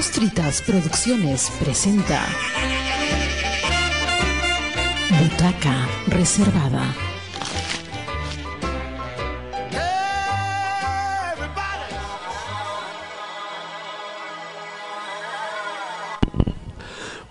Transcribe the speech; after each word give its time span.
Papas 0.00 0.12
Fritas 0.12 0.62
Producciones 0.62 1.52
presenta 1.60 2.24
Butaca 5.20 5.86
Reservada. 6.06 7.09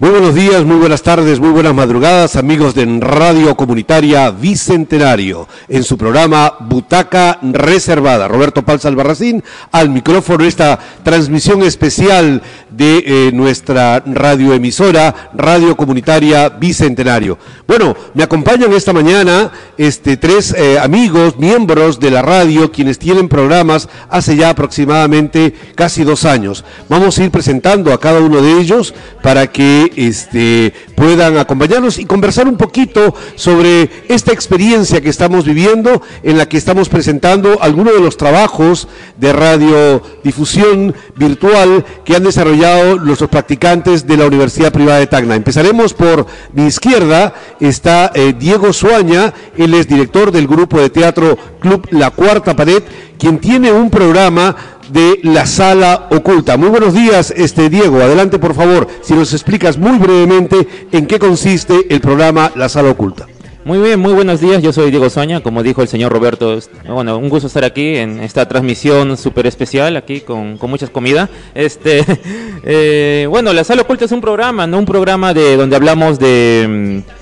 Muy 0.09 0.22
buenos 0.22 0.36
días, 0.36 0.66
muy 0.66 0.77
buenas 0.77 1.04
tardes, 1.04 1.40
muy 1.40 1.52
buenas 1.52 1.76
madrugadas, 1.76 2.36
amigos 2.36 2.73
de 2.73 2.84
Radio 2.99 3.55
Comunitaria 3.55 4.32
Bicentenario, 4.32 5.48
en 5.68 5.84
su 5.84 5.99
programa 5.99 6.55
Butaca 6.62 7.38
Reservada. 7.44 8.27
Roberto 8.27 8.66
Palza 8.66 8.88
Albarracín, 8.88 9.44
al 9.72 9.91
micrófono 9.91 10.45
esta 10.45 10.80
transmisión 11.04 11.62
especial 11.62 12.41
de 12.72 13.04
eh, 13.05 13.32
nuestra 13.32 14.02
radioemisora 14.04 15.30
Radio 15.35 15.77
Comunitaria 15.77 16.49
Bicentenario. 16.49 17.38
Bueno, 17.68 17.96
me 18.16 18.23
acompañan 18.23 18.73
esta 18.73 18.94
mañana 18.94 19.52
este, 19.77 20.18
tres 20.18 20.55
eh, 20.57 20.80
amigos, 20.80 21.38
miembros 21.38 21.99
de 21.99 22.10
la 22.10 22.23
radio, 22.23 22.71
quienes 22.71 22.98
tienen 22.98 23.30
programas 23.30 23.88
hace 24.10 24.35
ya 24.35 24.49
aproximadamente 24.49 25.54
casi 25.76 26.04
dos 26.04 26.26
años. 26.26 26.66
Vamos 26.90 27.20
a 27.20 27.23
ir 27.26 27.30
presentando 27.30 27.94
a 27.94 27.99
cada 27.99 28.21
uno 28.21 28.41
de 28.41 28.60
ellos 28.60 28.96
para 29.21 29.46
que 29.51 29.98
este, 29.99 30.73
puedan 30.95 31.37
acompañarnos 31.37 31.99
y 31.99 32.05
conversar 32.05 32.47
un 32.47 32.55
poquito 32.55 33.13
sobre 33.35 33.89
esta 34.07 34.31
experiencia 34.31 35.01
que 35.01 35.09
estamos 35.09 35.43
viviendo, 35.43 36.01
en 36.23 36.37
la 36.37 36.47
que 36.47 36.55
estamos 36.55 36.87
presentando 36.87 37.61
algunos 37.61 37.93
de 37.93 37.99
los 37.99 38.15
trabajos 38.15 38.87
de 39.17 39.33
radiodifusión 39.33 40.95
virtual 41.17 41.83
que 42.05 42.15
han 42.15 42.23
desarrollado 42.23 42.95
nuestros 42.95 43.29
practicantes 43.29 44.07
de 44.07 44.15
la 44.15 44.25
Universidad 44.25 44.71
Privada 44.71 44.99
de 44.99 45.07
Tacna. 45.07 45.35
Empezaremos 45.35 45.93
por 45.93 46.25
mi 46.53 46.67
izquierda, 46.67 47.33
está 47.59 48.13
eh, 48.15 48.33
Diego 48.39 48.71
Suaña, 48.71 49.33
él 49.57 49.73
es 49.73 49.89
director 49.89 50.31
del 50.31 50.47
grupo 50.47 50.79
de 50.79 50.89
teatro 50.89 51.37
Club 51.59 51.89
La 51.91 52.11
Cuarta 52.11 52.55
Pared, 52.55 52.83
quien 53.17 53.39
tiene 53.39 53.73
un 53.73 53.89
programa 53.89 54.55
de 54.91 55.20
la 55.23 55.45
sala 55.45 56.07
oculta. 56.12 56.57
Muy 56.57 56.70
buenos 56.70 56.93
días, 56.93 57.34
este 57.35 57.70
Diego. 57.70 58.01
Adelante, 58.01 58.40
por 58.40 58.54
favor, 58.54 58.87
si 59.01 59.13
nos 59.13 59.34
explicas 59.34 59.77
muy 59.77 59.98
brevemente 59.98 60.68
en 60.91 61.05
qué 61.05 61.20
consiste 61.20 61.85
el 61.90 62.01
programa 62.01 62.51
La 62.55 62.70
Sala 62.70 62.90
Oculta. 62.90 63.27
Muy 63.65 63.77
bien, 63.79 63.99
muy 63.99 64.13
buenos 64.13 64.40
días. 64.41 64.63
Yo 64.63 64.73
soy 64.73 64.90
Diego 64.90 65.09
Soña, 65.09 65.41
como 65.41 65.62
dijo 65.62 65.81
el 65.81 65.88
señor 65.88 66.12
Roberto. 66.12 66.57
Bueno, 66.88 67.17
un 67.17 67.29
gusto 67.29 67.47
estar 67.47 67.63
aquí 67.66 67.97
en 67.97 68.19
esta 68.22 68.47
transmisión 68.47 69.16
súper 69.17 69.45
especial, 69.47 69.97
aquí 69.97 70.22
con, 70.22 70.57
con 70.57 70.69
muchas 70.69 70.90
comida. 70.90 71.29
Este, 71.53 72.03
eh, 72.63 73.28
bueno, 73.29 73.53
La 73.53 73.63
Sala 73.63 73.84
Oculta 73.84 74.06
es 74.06 74.12
un 74.12 74.22
programa, 74.22 74.66
no 74.66 74.79
un 74.79 74.85
programa 74.85 75.34
de 75.34 75.57
donde 75.57 75.75
hablamos 75.75 76.19
de 76.19 77.03
mm, 77.06 77.19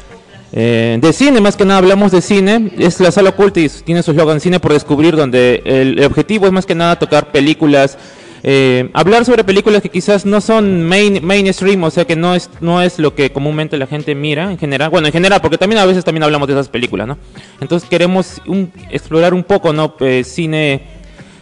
eh, 0.60 0.98
de 1.00 1.14
cine, 1.14 1.40
más 1.40 1.56
que 1.56 1.66
nada 1.66 1.78
hablamos 1.78 2.12
de 2.12 2.20
cine, 2.20 2.72
es 2.80 3.00
la 3.00 3.12
sala 3.12 3.30
oculta 3.30 3.60
y 3.60 3.70
tiene 3.70 4.02
su 4.02 4.10
eslogan 4.10 4.40
Cine 4.40 4.60
por 4.60 4.74
Descubrir, 4.74 5.16
donde 5.16 5.62
el, 5.64 6.04
objetivo 6.04 6.48
es 6.48 6.52
más 6.52 6.66
que 6.66 6.74
nada 6.74 6.98
tocar 6.98 7.32
películas, 7.32 7.96
eh, 8.42 8.90
hablar 8.94 9.24
sobre 9.24 9.44
películas 9.44 9.84
que 9.84 9.90
quizás 9.90 10.26
no 10.26 10.42
son 10.42 10.82
main, 10.82 11.24
mainstream, 11.24 11.84
o 11.84 11.92
sea 11.92 12.06
que 12.06 12.16
no 12.16 12.34
es, 12.34 12.50
no 12.60 12.82
es 12.82 12.98
lo 12.98 13.14
que 13.14 13.32
comúnmente 13.32 13.78
la 13.78 13.86
gente 13.86 14.16
mira 14.16 14.50
en 14.52 14.58
general, 14.58 14.90
bueno, 14.90 15.06
en 15.06 15.14
general, 15.14 15.42
porque 15.42 15.60
también 15.60 15.80
a 15.80 15.86
veces 15.86 16.04
también 16.04 16.24
hablamos 16.24 16.48
de 16.48 16.56
esas 16.56 16.70
películas, 16.70 17.08
¿no? 17.08 17.20
Entonces 17.62 17.88
queremos 17.88 18.42
explorar 18.90 19.36
un 19.36 19.44
poco, 19.44 19.74
¿no? 19.74 19.94
Eh, 20.00 20.24
cine 20.24 20.82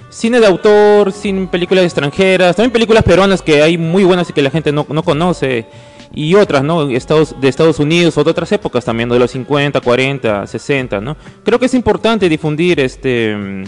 cine 0.10 0.42
de 0.42 0.48
autor, 0.48 1.14
sin 1.14 1.48
películas 1.48 1.86
extranjeras, 1.86 2.58
también 2.58 2.72
películas 2.72 3.06
peruanas 3.06 3.42
que 3.42 3.62
hay 3.62 3.78
muy 3.78 4.04
buenas 4.04 4.30
y 4.30 4.34
que 4.34 4.42
la 4.42 4.50
gente 4.50 4.74
no, 4.74 4.86
no 4.90 5.04
conoce 5.04 5.68
y 6.16 6.34
otras, 6.36 6.64
¿no? 6.64 6.90
Estados, 6.90 7.36
de 7.40 7.50
Estados 7.50 7.80
Unidos 7.80 8.18
o 8.18 8.24
de 8.24 8.32
otras 8.32 8.52
épocas 8.54 8.86
también, 8.86 9.10
de 9.10 9.20
los 9.20 9.32
50, 9.32 9.82
40, 9.82 10.48
60, 10.48 11.02
¿no? 11.02 11.18
Creo 11.44 11.60
que 11.60 11.66
es 11.66 11.74
importante 11.74 12.30
difundir 12.30 12.80
este 12.80 13.66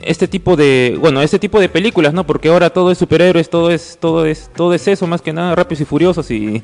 este 0.00 0.28
tipo 0.28 0.54
de, 0.54 0.96
bueno, 1.00 1.22
este 1.22 1.40
tipo 1.40 1.58
de 1.58 1.68
películas, 1.68 2.14
¿no? 2.14 2.24
Porque 2.24 2.48
ahora 2.48 2.70
todo 2.70 2.90
es 2.92 2.98
superhéroes, 2.98 3.50
todo 3.50 3.70
es 3.70 3.98
todo 4.00 4.26
es 4.26 4.50
todo 4.54 4.74
es 4.74 4.86
eso 4.86 5.06
más 5.06 5.22
que 5.22 5.32
nada 5.32 5.54
rápidos 5.54 5.80
y 5.80 5.84
furiosos 5.84 6.30
y 6.30 6.62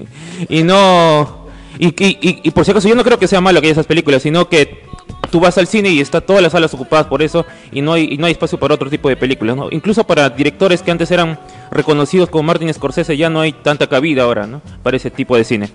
y 0.48 0.62
no 0.62 1.44
y, 1.78 1.88
y, 1.88 2.40
y, 2.44 2.50
por 2.52 2.64
si 2.64 2.70
acaso 2.70 2.88
yo 2.88 2.94
no 2.94 3.02
creo 3.02 3.18
que 3.18 3.26
sea 3.26 3.40
malo 3.40 3.60
que 3.60 3.66
haya 3.66 3.72
esas 3.72 3.86
películas, 3.86 4.22
sino 4.22 4.48
que 4.48 4.84
tú 5.30 5.40
vas 5.40 5.58
al 5.58 5.66
cine 5.66 5.88
y 5.88 6.00
está 6.00 6.20
todas 6.20 6.40
las 6.40 6.52
salas 6.52 6.72
ocupadas 6.74 7.06
por 7.06 7.22
eso 7.22 7.44
y 7.72 7.80
no 7.80 7.92
hay, 7.94 8.08
y 8.12 8.18
no 8.18 8.26
hay 8.26 8.32
espacio 8.32 8.58
para 8.58 8.74
otro 8.74 8.88
tipo 8.88 9.08
de 9.08 9.16
películas, 9.16 9.56
¿no? 9.56 9.68
Incluso 9.72 10.04
para 10.04 10.30
directores 10.30 10.82
que 10.82 10.92
antes 10.92 11.10
eran 11.10 11.38
reconocidos 11.74 12.30
como 12.30 12.44
Martin 12.44 12.72
Scorsese 12.72 13.16
ya 13.16 13.28
no 13.28 13.40
hay 13.40 13.52
tanta 13.52 13.86
cabida 13.88 14.22
ahora, 14.22 14.46
¿no? 14.46 14.62
Para 14.82 14.96
ese 14.96 15.10
tipo 15.10 15.36
de 15.36 15.44
cine. 15.44 15.70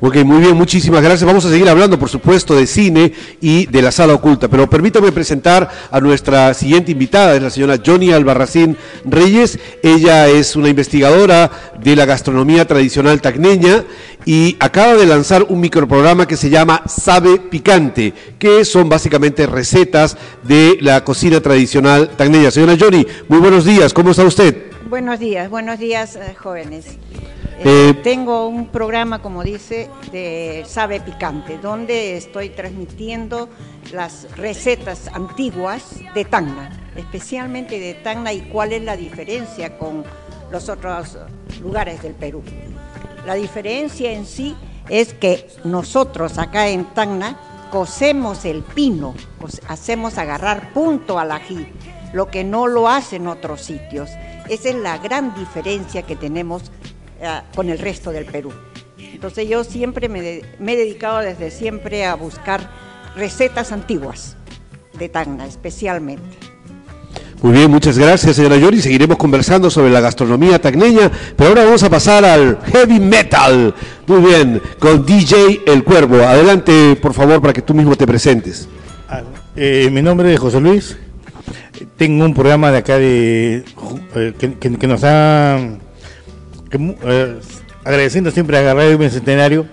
Ok, 0.00 0.16
muy 0.24 0.40
bien, 0.40 0.56
muchísimas 0.56 1.02
gracias. 1.02 1.24
Vamos 1.26 1.44
a 1.44 1.50
seguir 1.50 1.68
hablando, 1.68 1.98
por 1.98 2.08
supuesto, 2.08 2.54
de 2.54 2.66
cine 2.66 3.12
y 3.40 3.66
de 3.66 3.82
la 3.82 3.90
sala 3.90 4.14
oculta, 4.14 4.48
pero 4.48 4.68
permítame 4.68 5.12
presentar 5.12 5.70
a 5.90 6.00
nuestra 6.00 6.54
siguiente 6.54 6.92
invitada, 6.92 7.34
es 7.34 7.42
la 7.42 7.50
señora 7.50 7.80
Johnny 7.84 8.12
Albarracín 8.12 8.76
Reyes. 9.04 9.58
Ella 9.82 10.28
es 10.28 10.56
una 10.56 10.68
investigadora 10.68 11.50
de 11.82 11.96
la 11.96 12.06
gastronomía 12.06 12.66
tradicional 12.66 13.20
tacneña 13.20 13.84
y 14.24 14.56
acaba 14.60 14.94
de 14.94 15.06
lanzar 15.06 15.46
un 15.48 15.60
microprograma 15.60 16.26
que 16.26 16.36
se 16.36 16.50
llama 16.50 16.82
Sabe 16.86 17.38
Picante, 17.38 18.12
que 18.38 18.64
son 18.64 18.88
básicamente 18.88 19.46
recetas 19.46 20.16
de 20.42 20.78
la 20.80 21.02
cocina 21.04 21.40
tradicional 21.40 22.10
tacneña. 22.16 22.50
Señora 22.50 22.76
Johnny, 22.78 23.06
muy 23.28 23.38
buenos 23.38 23.64
días, 23.64 23.92
¿cómo 23.92 24.10
está 24.10 24.24
usted? 24.24 24.67
Buenos 24.88 25.18
días, 25.18 25.50
buenos 25.50 25.78
días, 25.78 26.16
eh, 26.16 26.34
jóvenes. 26.34 26.96
Eh, 27.58 27.92
tengo 28.02 28.48
un 28.48 28.68
programa, 28.68 29.20
como 29.20 29.42
dice, 29.42 29.90
de 30.12 30.64
Sabe 30.66 31.00
Picante, 31.00 31.58
donde 31.58 32.16
estoy 32.16 32.48
transmitiendo 32.48 33.50
las 33.92 34.34
recetas 34.38 35.08
antiguas 35.08 35.96
de 36.14 36.24
Tacna, 36.24 36.70
especialmente 36.96 37.78
de 37.78 37.94
Tacna 37.94 38.32
y 38.32 38.40
cuál 38.40 38.72
es 38.72 38.82
la 38.82 38.96
diferencia 38.96 39.76
con 39.76 40.04
los 40.50 40.70
otros 40.70 41.18
lugares 41.60 42.02
del 42.02 42.14
Perú. 42.14 42.42
La 43.26 43.34
diferencia 43.34 44.10
en 44.12 44.24
sí 44.24 44.56
es 44.88 45.12
que 45.12 45.48
nosotros 45.64 46.38
acá 46.38 46.68
en 46.68 46.86
Tacna 46.94 47.38
cosemos 47.70 48.46
el 48.46 48.62
pino, 48.62 49.14
hacemos 49.68 50.16
agarrar 50.16 50.72
punto 50.72 51.18
al 51.18 51.32
ají, 51.32 51.66
lo 52.14 52.28
que 52.28 52.42
no 52.42 52.66
lo 52.66 52.88
hacen 52.88 53.26
otros 53.26 53.60
sitios. 53.60 54.08
Esa 54.48 54.70
es 54.70 54.74
la 54.76 54.98
gran 54.98 55.34
diferencia 55.34 56.02
que 56.02 56.16
tenemos 56.16 56.62
eh, 57.20 57.40
con 57.54 57.68
el 57.68 57.78
resto 57.78 58.10
del 58.10 58.24
Perú. 58.24 58.52
Entonces 58.98 59.48
yo 59.48 59.64
siempre 59.64 60.08
me, 60.08 60.20
he 60.20 60.76
dedicado 60.76 61.18
desde 61.18 61.50
siempre 61.50 62.04
a 62.06 62.14
buscar 62.14 62.70
recetas 63.16 63.72
antiguas 63.72 64.36
de 64.98 65.08
Tacna 65.08 65.46
especialmente. 65.46 66.36
Muy 67.42 67.52
bien, 67.52 67.70
muchas 67.70 67.96
gracias 67.96 68.36
señora 68.36 68.56
Yori. 68.56 68.80
Seguiremos 68.80 69.16
conversando 69.16 69.70
sobre 69.70 69.90
la 69.90 70.00
gastronomía 70.00 70.60
tacneña, 70.60 71.10
pero 71.36 71.50
ahora 71.50 71.64
vamos 71.64 71.82
a 71.84 71.90
pasar 71.90 72.24
al 72.24 72.58
heavy 72.72 72.98
metal. 72.98 73.74
Muy 74.06 74.20
bien, 74.22 74.62
con 74.78 75.06
DJ 75.06 75.62
El 75.66 75.84
Cuervo. 75.84 76.16
Adelante, 76.16 76.96
por 77.00 77.14
favor, 77.14 77.40
para 77.40 77.52
que 77.52 77.62
tú 77.62 77.74
mismo 77.74 77.94
te 77.94 78.06
presentes. 78.06 78.68
Ah, 79.08 79.22
eh, 79.54 79.88
mi 79.92 80.02
nombre 80.02 80.34
es 80.34 80.40
José 80.40 80.60
Luis. 80.60 80.96
Tengo 81.96 82.24
un 82.24 82.34
programa 82.34 82.72
de 82.72 82.78
acá 82.78 82.98
de 82.98 83.64
eh, 84.14 84.32
que, 84.38 84.86
nos 84.86 85.04
ha 85.04 85.58
eh, 86.70 87.40
agradeciendo 87.84 88.30
siempre 88.30 88.58
a 88.58 88.74
Radio 88.74 88.98
Bicentenario, 88.98 89.66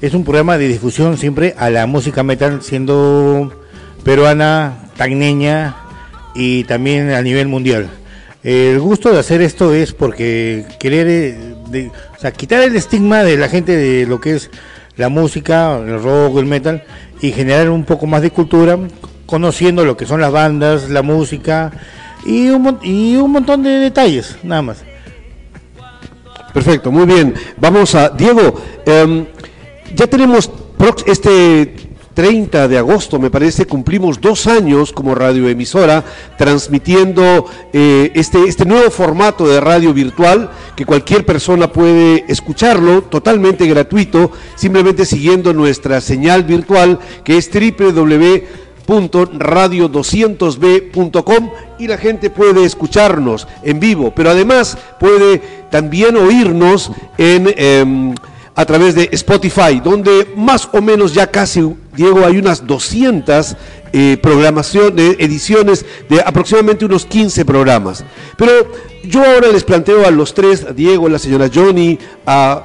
es 0.00 0.14
un 0.14 0.24
programa 0.24 0.58
de 0.58 0.68
difusión 0.68 1.18
siempre 1.18 1.54
a 1.58 1.70
la 1.70 1.86
música 1.86 2.22
metal, 2.22 2.62
siendo 2.62 3.52
peruana, 4.04 4.90
tagneña 4.96 5.76
y 6.34 6.64
también 6.64 7.10
a 7.10 7.22
nivel 7.22 7.48
mundial. 7.48 7.88
El 8.44 8.78
gusto 8.78 9.12
de 9.12 9.18
hacer 9.18 9.42
esto 9.42 9.74
es 9.74 9.92
porque 9.92 10.64
querer 10.78 11.08
eh, 11.08 11.90
o 12.16 12.20
sea, 12.20 12.30
quitar 12.30 12.62
el 12.62 12.76
estigma 12.76 13.24
de 13.24 13.36
la 13.36 13.48
gente 13.48 13.76
de 13.76 14.06
lo 14.06 14.20
que 14.20 14.36
es 14.36 14.50
la 14.96 15.08
música, 15.08 15.76
el 15.78 16.02
rock, 16.02 16.38
el 16.38 16.46
metal 16.46 16.84
y 17.20 17.32
generar 17.32 17.70
un 17.70 17.84
poco 17.84 18.06
más 18.06 18.22
de 18.22 18.30
cultura, 18.30 18.78
conociendo 19.28 19.84
lo 19.84 19.94
que 19.94 20.06
son 20.06 20.22
las 20.22 20.32
bandas, 20.32 20.88
la 20.88 21.02
música 21.02 21.70
y 22.24 22.48
un, 22.48 22.78
y 22.82 23.14
un 23.16 23.30
montón 23.30 23.62
de 23.62 23.68
detalles, 23.72 24.38
nada 24.42 24.62
más. 24.62 24.78
Perfecto, 26.54 26.90
muy 26.90 27.04
bien. 27.04 27.34
Vamos 27.58 27.94
a, 27.94 28.08
Diego, 28.08 28.54
em, 28.86 29.26
ya 29.94 30.06
tenemos 30.06 30.50
este 31.06 31.74
30 32.14 32.68
de 32.68 32.78
agosto, 32.78 33.18
me 33.18 33.30
parece, 33.30 33.66
cumplimos 33.66 34.18
dos 34.18 34.46
años 34.46 34.92
como 34.92 35.14
radioemisora 35.14 36.02
transmitiendo 36.38 37.44
eh, 37.72 38.10
este, 38.14 38.44
este 38.44 38.64
nuevo 38.64 38.90
formato 38.90 39.46
de 39.46 39.60
radio 39.60 39.92
virtual 39.92 40.50
que 40.74 40.86
cualquier 40.86 41.26
persona 41.26 41.70
puede 41.70 42.24
escucharlo 42.28 43.02
totalmente 43.02 43.66
gratuito, 43.66 44.32
simplemente 44.56 45.04
siguiendo 45.04 45.52
nuestra 45.52 46.00
señal 46.00 46.44
virtual 46.44 46.98
que 47.24 47.36
es 47.36 47.50
www.radio200b.com 48.88 51.50
y 51.78 51.86
la 51.86 51.98
gente 51.98 52.30
puede 52.30 52.64
escucharnos 52.64 53.46
en 53.62 53.78
vivo, 53.78 54.14
pero 54.14 54.30
además 54.30 54.78
puede 54.98 55.42
también 55.70 56.16
oírnos 56.16 56.90
en... 57.18 57.54
Em, 57.56 58.14
a 58.58 58.66
través 58.66 58.96
de 58.96 59.08
Spotify, 59.12 59.78
donde 59.78 60.32
más 60.34 60.68
o 60.72 60.82
menos 60.82 61.14
ya 61.14 61.28
casi, 61.28 61.60
Diego, 61.94 62.26
hay 62.26 62.38
unas 62.38 62.66
200 62.66 63.54
eh, 63.92 64.18
programaciones, 64.20 65.14
ediciones 65.20 65.86
de 66.08 66.20
aproximadamente 66.20 66.84
unos 66.84 67.06
15 67.06 67.44
programas. 67.44 68.04
Pero 68.36 68.50
yo 69.04 69.24
ahora 69.24 69.52
les 69.52 69.62
planteo 69.62 70.04
a 70.04 70.10
los 70.10 70.34
tres, 70.34 70.64
a 70.64 70.72
Diego, 70.72 71.06
a 71.06 71.10
la 71.10 71.20
señora 71.20 71.48
Johnny, 71.54 72.00
a, 72.26 72.64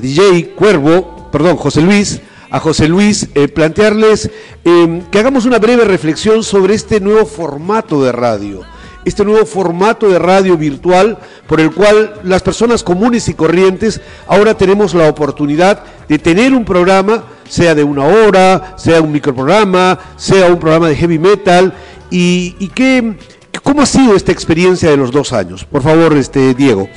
DJ 0.00 0.54
Cuervo, 0.54 1.28
perdón, 1.30 1.58
José 1.58 1.82
Luis, 1.82 2.22
a 2.50 2.60
José 2.60 2.88
Luis, 2.88 3.28
eh, 3.34 3.48
plantearles 3.48 4.30
em, 4.64 5.02
que 5.10 5.18
hagamos 5.18 5.44
una 5.44 5.58
breve 5.58 5.84
reflexión 5.84 6.42
sobre 6.42 6.74
este 6.74 7.00
nuevo 7.00 7.26
formato 7.26 8.02
de 8.02 8.12
radio 8.12 8.64
este 9.08 9.24
nuevo 9.24 9.46
formato 9.46 10.08
de 10.08 10.18
radio 10.18 10.56
virtual 10.56 11.18
por 11.46 11.60
el 11.60 11.72
cual 11.72 12.20
las 12.24 12.42
personas 12.42 12.82
comunes 12.82 13.28
y 13.28 13.34
corrientes 13.34 14.00
ahora 14.26 14.54
tenemos 14.54 14.94
la 14.94 15.08
oportunidad 15.08 15.82
de 16.08 16.18
tener 16.18 16.52
un 16.52 16.64
programa, 16.64 17.24
sea 17.48 17.74
de 17.74 17.84
una 17.84 18.04
hora, 18.04 18.74
sea 18.76 19.00
un 19.00 19.12
microprograma, 19.12 19.98
sea 20.16 20.46
un 20.46 20.58
programa 20.58 20.88
de 20.88 20.96
heavy 20.96 21.18
metal, 21.18 21.72
y, 22.10 22.54
y 22.58 22.68
qué, 22.68 23.16
¿cómo 23.62 23.82
ha 23.82 23.86
sido 23.86 24.14
esta 24.14 24.32
experiencia 24.32 24.90
de 24.90 24.96
los 24.96 25.10
dos 25.10 25.32
años? 25.32 25.64
Por 25.64 25.82
favor, 25.82 26.14
este 26.14 26.54
Diego. 26.54 26.88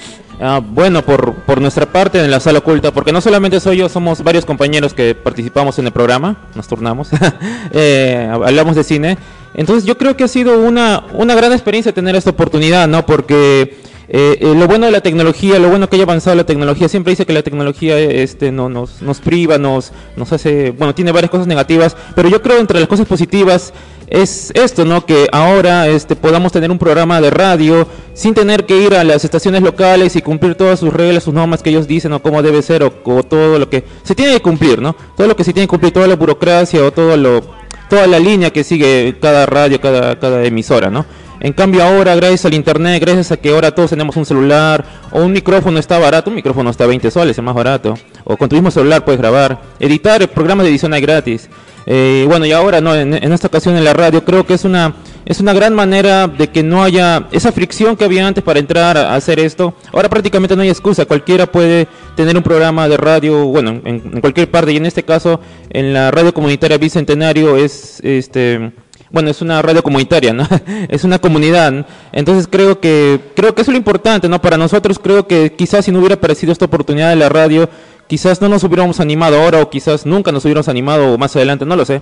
Ah, 0.44 0.60
bueno, 0.60 1.04
por, 1.04 1.36
por 1.36 1.62
nuestra 1.62 1.86
parte 1.86 2.20
en 2.20 2.32
la 2.32 2.40
sala 2.40 2.60
oculta, 2.60 2.92
porque 2.92 3.12
no 3.12 3.22
solamente 3.22 3.60
soy 3.60 3.78
yo, 3.78 3.90
somos 3.90 4.24
varios 4.24 4.44
compañeros 4.44 4.92
que 4.92 5.14
participamos 5.14 5.78
en 5.78 5.86
el 5.86 5.92
programa, 5.92 6.36
nos 6.56 6.68
turnamos, 6.68 7.10
eh, 7.72 8.28
hablamos 8.32 8.76
de 8.76 8.84
cine. 8.84 9.18
Entonces 9.54 9.86
yo 9.86 10.00
creo 10.00 10.18
que 10.18 10.24
ha 10.24 10.28
sido 10.28 10.60
una, 10.60 11.04
una 11.14 11.36
gran 11.36 11.52
experiencia 11.52 11.94
tener 11.94 12.16
esta 12.16 12.32
oportunidad, 12.32 12.88
¿no? 12.88 13.06
Porque 13.06 13.78
eh, 14.10 14.38
eh, 14.42 14.56
lo 14.58 14.68
bueno 14.68 14.88
de 14.88 14.92
la 14.92 15.02
tecnología, 15.02 15.60
lo 15.60 15.70
bueno 15.70 15.88
que 15.88 15.98
haya 15.98 16.06
avanzado 16.06 16.36
la 16.36 16.44
tecnología, 16.44 16.90
siempre 16.90 17.12
dice 17.12 17.28
que 17.28 17.34
la 17.34 17.44
tecnología 17.44 18.00
este, 18.00 18.52
no, 18.52 18.68
nos, 18.68 19.02
nos 19.04 19.20
priva, 19.20 19.60
nos, 19.60 19.92
nos 20.16 20.34
hace, 20.34 20.72
bueno, 20.72 20.96
tiene 20.96 21.12
varias 21.12 21.30
cosas 21.30 21.46
negativas, 21.46 21.96
pero 22.16 22.30
yo 22.30 22.42
creo 22.42 22.58
entre 22.58 22.80
las 22.80 22.90
cosas 22.90 23.06
positivas 23.06 23.74
es 24.12 24.52
esto, 24.56 24.84
¿no? 24.84 25.06
Que 25.06 25.28
ahora 25.31 25.88
este, 25.88 26.18
podamos 26.18 26.52
tener 26.52 26.69
un 26.69 26.78
programa 26.78 27.22
de 27.22 27.30
radio 27.30 27.88
sin 28.13 28.34
tener 28.34 28.66
que 28.66 28.78
ir 28.78 28.94
a 28.94 29.06
las 29.06 29.24
estaciones 29.24 29.63
locales 29.63 30.18
y 30.18 30.22
cumplir 30.22 30.56
todas 30.56 30.81
sus 30.81 30.94
reglas, 30.94 31.24
sus 31.24 31.34
normas 31.34 31.63
que 31.63 31.69
ellos 31.69 31.88
dicen 31.88 32.12
o 32.12 32.22
cómo 32.22 32.44
debe 32.44 32.62
ser 32.62 32.84
o, 32.84 32.92
todo 33.24 33.58
lo 33.58 33.69
que 33.69 33.86
se 34.04 34.13
tiene 34.13 34.34
que 34.34 34.42
cumplir, 34.42 34.81
¿no? 34.81 34.96
Todo 35.16 35.28
lo 35.28 35.36
que 35.36 35.46
se 35.46 35.54
tiene 35.54 35.66
que 35.66 35.69
cumplir, 35.69 35.94
toda 35.94 36.08
la 36.08 36.18
burocracia 36.18 36.84
o 36.84 36.92
todo 36.92 37.16
lo, 37.16 37.42
toda 37.90 38.06
la 38.06 38.19
línea 38.19 38.52
que 38.52 38.66
sigue 38.66 39.16
cada 39.22 39.46
radio, 39.46 39.80
cada, 39.80 40.19
cada 40.19 40.44
emisora, 40.44 40.90
¿no? 40.90 41.06
En 41.40 41.54
cambio 41.54 41.81
ahora, 41.81 42.13
gracias 42.16 42.46
al 42.46 42.54
internet, 42.54 43.02
gracias 43.02 43.31
a 43.31 43.38
que 43.38 43.50
ahora 43.50 43.74
todos 43.74 43.90
tenemos 43.90 44.16
un 44.16 44.25
celular 44.25 44.86
o 45.10 45.24
un 45.24 45.31
micrófono 45.31 45.80
está 45.80 45.98
barato, 45.98 46.30
un 46.30 46.36
micrófono 46.36 46.69
está 46.69 46.86
20 46.86 47.10
soles, 47.10 47.36
es 47.36 47.44
más 47.44 47.56
barato. 47.56 47.96
O 48.25 48.38
con 48.38 48.48
tu 48.48 48.56
mismo 48.56 48.69
celular 48.69 49.04
puedes 49.04 49.19
grabar. 49.19 49.60
Editar 49.80 50.28
programas 50.28 50.66
de 50.66 50.69
edición 50.69 50.94
hay 50.94 51.02
gratis. 51.02 51.50
Eh, 51.86 52.25
bueno, 52.28 52.45
y 52.45 52.51
ahora 52.51 52.81
no, 52.81 52.95
en, 52.95 53.13
esta 53.13 53.48
ocasión 53.48 53.75
en 53.75 53.83
la 53.83 53.94
radio 53.94 54.24
creo 54.24 54.45
que 54.45 54.54
es 54.54 54.66
una 54.66 54.95
es 55.25 55.39
una 55.39 55.54
gran 55.54 55.74
manera 55.74 56.28
de 56.28 56.50
que 56.50 56.63
no 56.63 56.83
haya 56.83 57.28
esa 57.31 57.51
fricción 57.51 57.95
que 57.95 58.04
había 58.04 58.25
antes 58.25 58.44
para 58.44 58.60
entrar 58.60 58.98
a 58.98 59.16
hacer 59.16 59.39
esto. 59.39 59.75
Ahora 59.94 60.10
prácticamente 60.10 60.56
no 60.56 60.63
hay 60.63 60.69
excusa, 60.69 61.06
cualquiera 61.06 61.45
puede 61.45 61.88
tener 62.16 62.36
un 62.36 62.44
programa 62.44 62.88
de 62.89 62.98
radio, 62.98 63.45
bueno, 63.45 63.81
en, 63.86 64.19
cualquier 64.19 64.50
parte 64.50 64.74
y 64.74 64.78
en 64.78 64.86
este 64.86 65.04
caso 65.04 65.39
en 65.69 65.94
la 65.94 66.12
radio 66.12 66.33
comunitaria 66.33 66.78
Bicentenario 66.78 67.56
es 67.57 68.00
este 68.04 68.72
bueno, 69.12 69.30
es 69.30 69.42
una 69.42 69.62
radio 69.62 69.84
comunitaria, 69.84 70.31
¿no? 70.31 70.48
es 70.89 71.04
una 71.04 71.19
comunidad. 71.19 71.86
Entonces 72.13 72.48
creo 72.50 72.80
que 72.80 73.19
creo 73.36 73.54
que 73.54 73.62
eso 73.62 73.72
es 73.72 73.74
lo 73.74 73.77
importante, 73.77 74.30
¿no? 74.30 74.42
Para 74.42 74.57
nosotros 74.57 75.00
creo 75.00 75.27
que 75.27 75.54
quizás 75.54 75.86
si 75.86 75.92
no 75.92 76.00
hubiera 76.00 76.16
aparecido 76.16 76.51
esta 76.51 76.66
oportunidad 76.66 77.10
de 77.10 77.18
la 77.18 77.30
radio, 77.30 77.69
quizás 78.12 78.42
no 78.42 78.50
nos 78.50 78.62
hubiéramos 78.66 79.00
animado 79.00 79.42
ahora 79.42 79.62
o 79.62 79.69
quizás 79.69 80.06
nunca 80.06 80.34
nos 80.34 80.44
hubiéramos 80.44 80.68
animado 80.68 81.18
más 81.18 81.34
adelante, 81.38 81.66
no 81.66 81.78
lo 81.78 81.86
sé. 81.86 82.02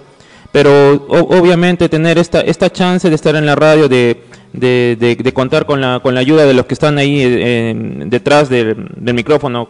Pero 0.51 1.05
obviamente 1.07 1.87
tener 1.87 2.17
esta 2.17 2.41
esta 2.41 2.71
chance 2.71 3.07
de 3.07 3.13
estar 3.13 3.35
en 3.35 3.45
la 3.45 3.53
radio, 3.53 3.87
de, 3.87 4.17
de, 4.51 5.31
contar 5.35 5.67
con 5.67 5.81
la, 5.81 5.99
con 5.99 6.15
la 6.15 6.21
ayuda 6.21 6.47
de 6.47 6.55
los 6.55 6.65
que 6.65 6.73
están 6.73 6.97
ahí 6.97 7.21
eh, 7.21 7.75
detrás 8.07 8.49
del, 8.49 8.87
micrófono, 8.97 9.69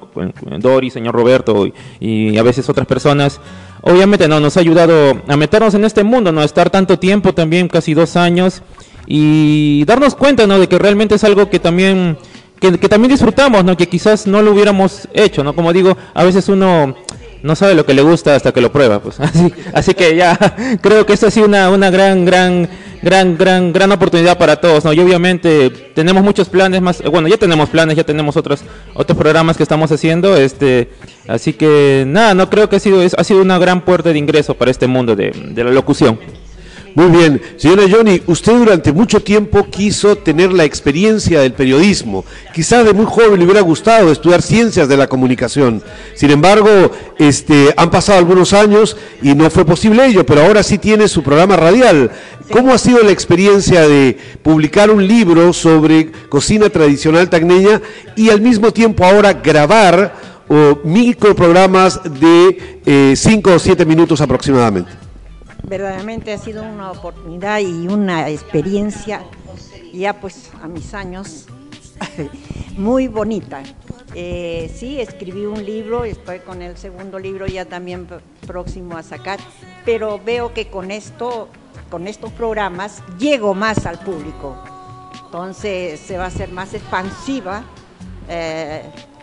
Dori, 0.59 0.89
señor 0.89 1.13
Roberto 1.13 1.67
y 1.99 2.37
a 2.37 2.43
veces 2.43 2.69
otras 2.69 2.87
personas, 2.87 3.41
obviamente 3.81 4.29
no, 4.29 4.39
nos 4.39 4.55
ha 4.55 4.61
ayudado 4.61 5.21
a 5.27 5.35
meternos 5.35 5.73
en 5.73 5.83
este 5.83 6.05
mundo, 6.05 6.31
¿no? 6.31 6.39
A 6.39 6.45
estar 6.45 6.69
tanto 6.69 6.97
tiempo 6.97 7.33
también, 7.33 7.67
casi 7.67 7.93
dos 7.93 8.15
años, 8.15 8.61
y 9.05 9.83
darnos 9.83 10.15
cuenta, 10.15 10.47
¿no? 10.47 10.57
De 10.57 10.69
que 10.69 10.79
realmente 10.79 11.15
es 11.15 11.23
algo 11.25 11.49
que 11.49 11.59
también, 11.59 12.17
que, 12.59 12.89
también 12.89 13.11
disfrutamos, 13.11 13.63
¿no? 13.63 13.77
Que 13.77 13.87
quizás 13.87 14.27
no 14.27 14.41
lo 14.41 14.51
hubiéramos 14.51 15.07
hecho, 15.13 15.43
¿no? 15.43 15.55
Como 15.55 15.73
digo, 15.73 15.97
a 16.13 16.23
veces 16.23 16.49
uno 16.49 16.95
no 17.41 17.55
sabe 17.55 17.73
lo 17.73 17.85
que 17.85 17.93
le 17.93 18.01
gusta 18.01 18.35
hasta 18.35 18.51
que 18.51 18.61
lo 18.61 18.71
prueba, 18.71 18.99
pues. 18.99 19.19
Así, 19.19 19.53
así 19.73 19.93
que 19.93 20.15
ya 20.15 20.37
creo 20.81 21.05
que 21.05 21.13
esto 21.13 21.27
ha 21.27 21.31
sido 21.31 21.45
una, 21.45 21.69
una 21.69 21.89
gran, 21.89 22.25
gran, 22.25 22.69
gran, 23.01 23.37
gran, 23.37 23.71
gran 23.71 23.91
oportunidad 23.91 24.37
para 24.37 24.57
todos, 24.57 24.83
¿no? 24.85 24.93
Y 24.93 24.99
obviamente 24.99 25.69
tenemos 25.69 26.23
muchos 26.23 26.49
planes 26.49 26.81
más, 26.81 27.01
bueno, 27.03 27.27
ya 27.27 27.37
tenemos 27.37 27.69
planes, 27.69 27.95
ya 27.95 28.03
tenemos 28.03 28.35
otros, 28.35 28.61
otros 28.93 29.17
programas 29.17 29.57
que 29.57 29.63
estamos 29.63 29.91
haciendo, 29.91 30.35
este, 30.35 30.89
Así 31.29 31.53
que 31.53 32.05
nada, 32.07 32.33
no 32.33 32.49
creo 32.49 32.69
que 32.69 32.77
ha 32.77 32.79
sido, 32.79 33.01
ha 33.15 33.23
sido 33.23 33.43
una 33.43 33.59
gran 33.59 33.81
puerta 33.81 34.11
de 34.11 34.17
ingreso 34.17 34.55
para 34.55 34.71
este 34.71 34.87
mundo 34.87 35.15
de, 35.15 35.31
la 35.55 35.69
locución. 35.69 36.19
Muy 36.95 37.07
bien, 37.07 37.41
señora 37.57 37.83
Johnny, 37.89 38.21
usted 38.27 38.53
durante 38.57 38.91
mucho 38.91 39.21
tiempo 39.21 39.67
quiso 39.69 40.15
tener 40.15 40.51
la 40.51 40.63
experiencia 40.63 41.41
del 41.41 41.53
periodismo. 41.53 42.25
Quizá 42.53 42.83
de 42.83 42.93
muy 42.93 43.05
joven 43.05 43.39
le 43.39 43.45
hubiera 43.45 43.61
gustado 43.61 44.11
estudiar 44.11 44.41
ciencias 44.41 44.87
de 44.87 44.97
la 44.97 45.07
comunicación. 45.07 45.83
Sin 46.15 46.31
embargo, 46.31 46.91
este, 47.17 47.73
han 47.77 47.91
pasado 47.91 48.17
algunos 48.17 48.53
años 48.53 48.97
y 49.21 49.35
no 49.35 49.49
fue 49.49 49.65
posible 49.65 50.05
ello, 50.05 50.25
pero 50.25 50.43
ahora 50.43 50.63
sí 50.63 50.77
tiene 50.77 51.07
su 51.07 51.21
programa 51.21 51.57
radial. 51.57 52.11
¿Cómo 52.51 52.73
ha 52.73 52.77
sido 52.77 53.03
la 53.03 53.11
experiencia 53.11 53.87
de 53.87 54.17
publicar 54.41 54.89
un 54.89 55.07
libro 55.07 55.53
sobre 55.53 56.11
cocina 56.29 56.69
tradicional 56.69 57.29
tagneña 57.29 57.81
y 58.15 58.29
al 58.29 58.41
mismo 58.41 58.71
tiempo 58.71 59.05
ahora 59.05 59.33
grabar 59.33 60.29
o 60.47 60.79
microprogramas 60.83 62.01
de 62.03 63.13
5 63.15 63.49
eh, 63.49 63.53
o 63.53 63.59
7 63.59 63.85
minutos 63.85 64.19
aproximadamente. 64.19 65.08
Verdaderamente 65.69 66.33
ha 66.33 66.37
sido 66.39 66.63
una 66.63 66.89
oportunidad 66.89 67.59
y 67.59 67.87
una 67.87 68.27
experiencia, 68.27 69.21
ya 69.93 70.19
pues 70.19 70.49
a 70.63 70.67
mis 70.67 70.95
años, 70.95 71.45
muy 72.75 73.07
bonita. 73.07 73.61
Eh, 74.15 74.73
sí, 74.75 74.99
escribí 74.99 75.45
un 75.45 75.63
libro, 75.63 76.05
estoy 76.05 76.39
con 76.39 76.63
el 76.63 76.75
segundo 76.75 77.19
libro 77.19 77.45
ya 77.45 77.65
también 77.65 78.07
próximo 78.47 78.97
a 78.97 79.03
sacar, 79.03 79.39
pero 79.85 80.19
veo 80.25 80.55
que 80.55 80.69
con 80.69 80.89
esto, 80.89 81.49
con 81.91 82.07
estos 82.07 82.31
programas, 82.31 83.03
llego 83.19 83.53
más 83.53 83.85
al 83.85 83.99
público. 83.99 84.55
Entonces 85.23 85.99
se 85.99 86.17
va 86.17 86.23
a 86.23 86.27
hacer 86.27 86.49
más 86.51 86.73
expansiva. 86.73 87.63
Eh, 88.27 88.81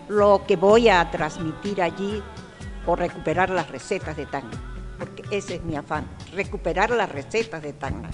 lo 0.08 0.42
que 0.46 0.54
voy 0.54 0.88
a 0.88 1.10
transmitir 1.10 1.82
allí 1.82 2.22
o 2.86 2.94
recuperar 2.94 3.50
las 3.50 3.68
recetas 3.68 4.16
de 4.16 4.26
Tacna, 4.26 4.75
porque 4.98 5.22
ese 5.30 5.56
es 5.56 5.64
mi 5.64 5.76
afán, 5.76 6.06
recuperar 6.34 6.90
las 6.90 7.10
recetas 7.10 7.62
de 7.62 7.72
Tacna. 7.72 8.10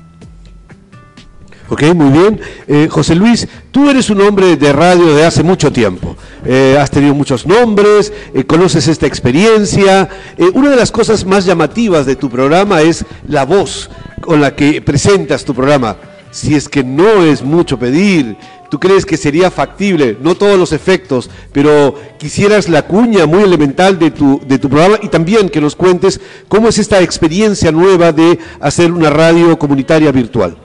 Ok, 1.69 1.85
muy 1.95 2.11
bien. 2.11 2.41
Eh, 2.67 2.89
José 2.91 3.15
Luis, 3.15 3.49
tú 3.71 3.89
eres 3.89 4.11
un 4.11 4.21
hombre 4.21 4.57
de 4.57 4.73
radio 4.73 5.15
de 5.15 5.25
hace 5.25 5.43
mucho 5.43 5.73
tiempo. 5.73 6.17
Eh, 6.45 6.77
has 6.79 6.91
tenido 6.91 7.15
muchos 7.15 7.47
nombres, 7.47 8.13
eh, 8.35 8.45
conoces 8.45 8.89
esta 8.89 9.07
experiencia. 9.07 10.09
una 10.55 10.71
de 10.71 10.77
las 10.77 10.93
cosas 10.93 11.25
más 11.25 11.47
llamativas 11.47 12.05
de 12.05 12.17
tu 12.17 12.29
programa 12.29 12.83
es 12.83 13.07
la 13.27 13.45
voz 13.45 13.89
con 14.21 14.41
la 14.41 14.55
que 14.55 14.83
presentas 14.83 15.45
tu 15.45 15.55
programa. 15.55 15.97
Si 16.33 16.57
es 16.57 16.69
que 16.69 16.83
no 16.83 17.23
es 17.23 17.43
mucho 17.43 17.79
pedir, 17.79 18.37
¿Tú 18.73 18.81
crees 18.81 19.05
que 19.05 19.19
sería 19.19 19.51
factible? 19.51 20.17
No 20.23 20.35
todos 20.35 20.59
los 20.59 20.73
efectos, 20.73 21.29
pero 21.53 21.95
quisieras 22.17 22.71
la 22.71 22.87
cuña 22.87 23.27
muy 23.27 23.43
elemental 23.43 23.99
de 23.99 24.11
tu, 24.11 24.41
de 24.47 24.59
tu 24.59 24.71
programa 24.71 24.99
y 25.03 25.09
también 25.09 25.51
que 25.51 25.61
nos 25.61 25.77
cuentes 25.77 26.19
cómo 26.49 26.69
es 26.69 26.79
esta 26.79 27.03
experiencia 27.03 27.71
nueva 27.71 28.13
de 28.13 28.39
hacer 28.61 28.91
una 28.91 29.11
radio 29.11 29.59
comunitaria 29.59 30.11
virtual. 30.11 30.57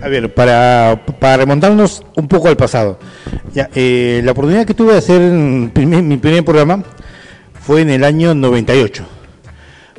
A 0.00 0.08
ver, 0.08 0.32
para, 0.32 1.04
para 1.20 1.36
remontarnos 1.36 2.02
un 2.16 2.26
poco 2.28 2.48
al 2.48 2.56
pasado. 2.56 2.98
Ya, 3.52 3.68
eh, 3.74 4.22
la 4.24 4.32
oportunidad 4.32 4.64
que 4.64 4.72
tuve 4.72 4.92
de 4.92 4.98
hacer 5.00 5.20
mi 5.20 6.16
primer 6.16 6.42
programa 6.46 6.82
fue 7.60 7.82
en 7.82 7.90
el 7.90 8.04
año 8.04 8.34
98 8.34 9.04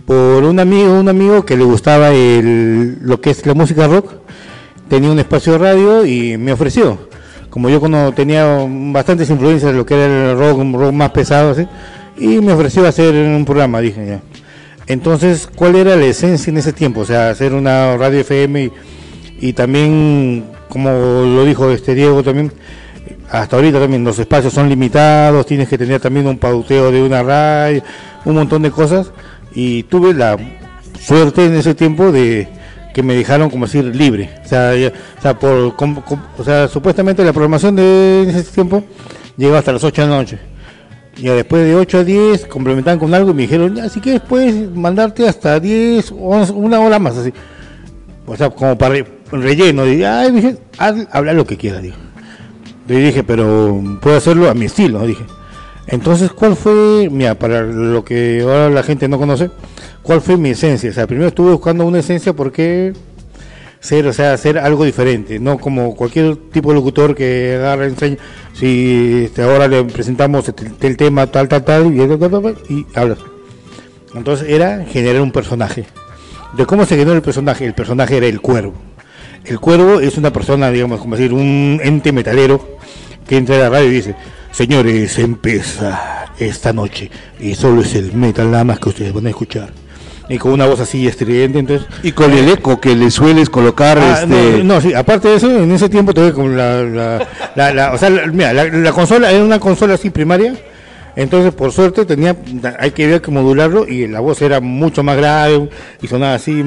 por 0.06 0.44
un 0.44 0.60
amigo, 0.60 1.00
un 1.00 1.10
amigo 1.10 1.46
que 1.46 1.58
le 1.58 1.64
gustaba 1.64 2.12
el, 2.12 3.00
lo 3.02 3.22
que 3.22 3.30
es 3.30 3.46
la 3.46 3.54
música 3.54 3.88
rock 3.88 4.24
tenía 4.90 5.12
un 5.12 5.20
espacio 5.20 5.54
de 5.54 5.58
radio 5.58 6.06
y 6.06 6.38
me 6.38 6.54
ofreció. 6.54 7.10
Como 7.50 7.70
yo 7.70 7.80
cuando 7.80 8.12
tenía 8.14 8.46
bastantes 8.92 9.30
influencias 9.30 9.72
de 9.72 9.78
lo 9.78 9.86
que 9.86 9.96
era 9.96 10.32
el 10.32 10.38
rock, 10.38 10.60
rock 10.74 10.92
más 10.92 11.12
pesado, 11.12 11.52
así, 11.52 11.68
y 12.18 12.40
me 12.40 12.54
ofreció 12.54 12.86
hacer 12.88 13.14
un 13.14 13.46
programa, 13.46 13.80
dije 13.80 14.06
ya. 14.06 14.22
Entonces, 14.88 15.48
¿cuál 15.56 15.76
era 15.76 15.96
la 15.96 16.06
esencia 16.06 16.52
en 16.52 16.58
ese 16.58 16.74
tiempo? 16.74 17.02
O 17.02 17.06
sea, 17.06 17.30
hacer 17.30 17.54
una 17.54 17.96
radio 17.98 18.20
FM 18.20 18.72
y, 19.40 19.54
también, 19.54 20.46
como 20.68 20.90
lo 20.90 21.46
dijo 21.46 21.72
este 21.72 21.96
Diego 21.96 22.22
también, 22.24 22.52
hasta 23.30 23.56
ahorita 23.56 23.80
también 23.80 24.04
los 24.04 24.20
espacios 24.20 24.54
son 24.54 24.70
limitados, 24.70 25.46
tienes 25.46 25.68
que 25.70 25.78
tener 25.78 26.00
también 26.02 26.28
un 26.28 26.38
pauteo 26.38 26.92
de 26.92 27.02
una 27.02 27.24
radio, 27.24 27.82
un 28.26 28.36
montón 28.36 28.62
de 28.62 28.72
cosas. 28.72 29.12
Y 29.56 29.84
tuve 29.84 30.14
la 30.14 30.38
suerte 31.00 31.46
en 31.46 31.56
ese 31.56 31.76
tiempo 31.76 32.12
de 32.12 32.48
que 32.94 33.04
me 33.04 33.16
dejaron, 33.16 33.50
como 33.50 33.66
decir, 33.66 33.84
libre. 33.84 34.30
O 34.44 34.48
sea, 34.48 34.74
o 35.18 35.22
sea, 35.22 35.38
por, 35.38 35.74
o 36.38 36.44
sea, 36.44 36.68
supuestamente 36.68 37.24
la 37.24 37.34
programación 37.34 37.76
de 37.76 38.24
ese 38.30 38.44
tiempo 38.44 38.84
llegó 39.36 39.56
hasta 39.56 39.74
las 39.74 39.84
8 39.84 40.02
de 40.02 40.08
la 40.08 40.18
noche. 40.18 40.40
Y 41.18 41.24
después 41.24 41.64
de 41.66 41.76
8 41.76 42.00
a 42.00 42.04
10 42.04 42.46
complementaban 42.48 43.00
con 43.00 43.14
algo 43.14 43.32
y 43.32 43.34
me 43.34 43.42
dijeron, 43.44 43.76
ya, 43.76 43.90
si 43.90 44.00
quieres 44.00 44.22
puedes 44.22 44.72
mandarte 44.72 45.28
hasta 45.28 45.60
10, 45.60 46.12
una 46.12 46.80
hora 46.80 47.00
más, 47.00 47.18
así. 47.18 47.34
O 48.26 48.36
sea, 48.36 48.50
como 48.50 48.78
para 48.78 48.96
relleno. 49.32 49.86
Y 49.88 50.04
ay, 50.04 50.32
dije, 50.32 50.58
habla 50.78 51.34
lo 51.34 51.46
que 51.46 51.58
quieras, 51.58 51.82
digo. 51.82 51.96
Y 52.88 52.94
dije, 52.94 53.24
pero 53.24 53.82
puedo 54.02 54.18
hacerlo 54.18 54.50
a 54.50 54.54
mi 54.54 54.66
estilo, 54.66 55.06
dije. 55.06 55.24
Entonces, 55.88 56.32
¿cuál 56.32 56.56
fue, 56.56 57.10
mira, 57.12 57.36
para 57.36 57.62
lo 57.62 58.06
que 58.06 58.42
ahora 58.42 58.70
la 58.70 58.84
gente 58.84 59.08
no 59.08 59.18
conoce, 59.18 59.50
cuál 60.02 60.22
fue 60.22 60.38
mi 60.38 60.52
esencia? 60.52 60.90
O 60.90 60.94
sea, 60.94 61.08
primero 61.08 61.28
estuve 61.28 61.52
buscando 61.52 61.86
una 61.86 62.00
esencia 62.00 62.34
porque 62.34 62.94
ser, 63.80 64.08
o 64.08 64.14
sea, 64.14 64.34
hacer 64.34 64.58
algo 64.58 64.86
diferente, 64.86 65.40
no 65.40 65.58
como 65.58 65.94
cualquier 65.96 66.38
tipo 66.38 66.70
de 66.70 66.76
locutor 66.76 67.16
que 67.16 67.56
agarra, 67.58 67.86
enseña, 67.86 68.18
si 68.54 69.24
este, 69.26 69.42
ahora 69.44 69.68
le 69.68 69.84
presentamos 69.84 70.46
el, 70.80 70.98
tema 70.98 71.28
tal, 71.28 71.50
tal, 71.50 71.66
tal, 71.66 71.94
y, 71.94 72.02
y 72.74 72.86
hablas. 72.96 73.18
Entonces 74.16 74.48
era 74.50 74.86
generar 74.86 75.22
un 75.22 75.32
personaje. 75.32 75.86
¿De 76.56 76.66
cómo 76.66 76.86
se 76.86 76.96
generó 76.96 77.14
el 77.14 77.22
personaje? 77.22 77.66
El 77.66 77.74
personaje 77.74 78.18
era 78.18 78.28
el 78.28 78.40
cuervo. 78.40 78.74
El 79.44 79.60
cuervo 79.60 80.00
es 80.00 80.18
una 80.18 80.32
persona, 80.32 80.72
digamos, 80.72 81.02
como 81.02 81.18
decir, 81.18 81.34
un 81.34 81.82
ente 81.84 82.14
metalero 82.14 82.78
que 83.28 83.38
entra 83.38 83.56
a 83.56 83.60
la 83.60 83.70
radio 83.70 83.88
y 83.88 83.96
dice, 83.96 84.16
señores, 84.54 85.20
empieza 85.20 86.28
esta 86.40 86.72
noche 86.72 87.12
y 87.40 87.56
solo 87.56 87.82
es 87.82 87.96
el 87.96 88.14
metal 88.14 88.50
nada 88.50 88.64
más 88.64 88.80
que 88.80 88.90
ustedes 88.90 89.14
van 89.14 89.28
a 89.28 89.30
escuchar. 89.30 89.70
Y 90.30 90.38
con 90.38 90.54
una 90.54 90.66
voz 90.66 90.80
así 90.80 91.06
estridente, 91.06 91.60
entonces... 91.60 91.86
Y 92.02 92.14
con 92.14 92.32
el 92.32 92.48
eco 92.48 92.80
que 92.80 92.96
le 92.96 93.12
sueles 93.12 93.50
colocar... 93.50 94.00
Ah, 94.00 94.22
este... 94.22 94.64
no, 94.64 94.80
sí, 94.80 94.94
aparte 94.94 95.28
de 95.28 95.36
eso, 95.36 95.52
en 95.52 95.70
ese 95.72 95.90
tiempo 95.90 96.14
tuve 96.14 96.32
con 96.32 96.56
la... 96.56 97.20
la, 97.56 97.92
o 97.94 97.98
sea, 97.98 98.10
mira, 98.10 98.54
la, 98.54 98.92
consola 98.94 99.32
era 99.32 99.44
una 99.44 99.60
consola 99.60 99.96
así 99.96 100.12
primaria, 100.12 100.56
entonces, 101.16 101.54
por 101.54 101.72
suerte, 101.72 102.06
tenía, 102.06 102.36
hay 102.80 102.92
que 102.92 103.06
ver 103.06 103.22
que 103.22 103.32
modularlo 103.32 103.88
y 103.88 104.08
la 104.08 104.20
voz 104.20 104.42
era 104.42 104.62
mucho 104.62 105.04
más 105.04 105.18
grave 105.18 105.70
y 106.02 106.08
sonaba 106.08 106.36
así. 106.36 106.64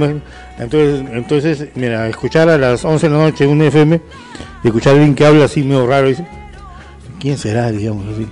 Entonces, 0.58 1.04
entonces 1.12 1.68
mira, 1.74 2.08
escuchar 2.08 2.48
a 2.48 2.56
las 2.56 2.84
11 2.84 3.08
de 3.08 3.12
la 3.12 3.22
noche 3.22 3.46
un 3.46 3.60
FM 3.60 4.00
y 4.62 4.66
escuchar 4.68 4.92
a 4.92 4.96
alguien 4.96 5.16
que 5.16 5.26
habla 5.26 5.46
así 5.46 5.64
medio 5.64 5.86
raro, 5.86 6.08
dice, 6.08 6.24
¿quién 7.20 7.38
será? 7.38 7.70
Digamos 7.70 8.04
así. 8.12 8.26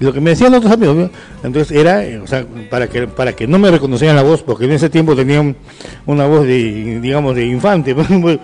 Y 0.00 0.04
lo 0.04 0.12
que 0.12 0.20
me 0.20 0.30
decían 0.30 0.54
otros 0.54 0.72
amigos, 0.72 1.10
entonces 1.42 1.76
era, 1.76 2.02
o 2.22 2.26
sea, 2.26 2.46
para 2.70 2.88
que 2.88 3.08
para 3.08 3.32
que 3.32 3.46
no 3.46 3.58
me 3.58 3.70
reconocieran 3.70 4.14
la 4.14 4.22
voz, 4.22 4.42
porque 4.42 4.66
en 4.66 4.72
ese 4.72 4.88
tiempo 4.90 5.16
tenía 5.16 5.54
una 6.06 6.26
voz 6.26 6.46
de, 6.46 7.00
digamos, 7.00 7.34
de 7.34 7.46
infante. 7.46 7.94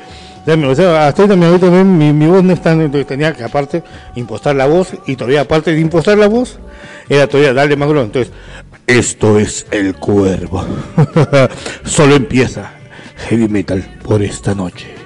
O 0.47 0.75
sea, 0.75 1.09
hasta 1.09 1.23
ahorita 1.23 1.37
mi, 1.37 2.13
mi, 2.13 2.27
voz 2.27 2.45
no 2.45 2.53
está, 2.53 2.73
entonces 2.73 3.07
tenía 3.07 3.33
que 3.33 3.45
aparte 3.45 3.83
impostar 4.15 4.55
la 4.55 4.67
voz 4.67 4.93
y 5.07 5.17
todavía 5.17 5.41
aparte 5.41 5.73
de 5.73 5.81
impostar 5.81 6.19
la 6.19 6.29
voz, 6.29 6.59
era 7.09 7.27
todavía 7.27 7.55
darle 7.55 7.77
más 7.77 7.89
grande. 7.89 8.21
Entonces, 8.21 8.33
esto 8.87 9.39
es 9.39 9.67
el 9.71 9.95
cuervo. 9.95 10.63
Solo 11.85 12.17
empieza 12.17 12.73
heavy 13.29 13.49
metal 13.49 13.83
por 14.03 14.23
esta 14.23 14.55
noche. 14.55 15.04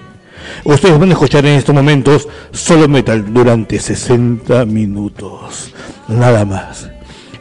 Ustedes 0.65 0.99
van 0.99 1.11
a 1.11 1.13
escuchar 1.13 1.47
en 1.47 1.59
estos 1.59 1.75
momentos 1.75 2.29
solo 2.53 2.89
metal 2.89 3.33
durante 3.33 3.79
60 3.79 4.65
minutos. 4.67 5.73
Nada 6.09 6.45
más. 6.45 6.91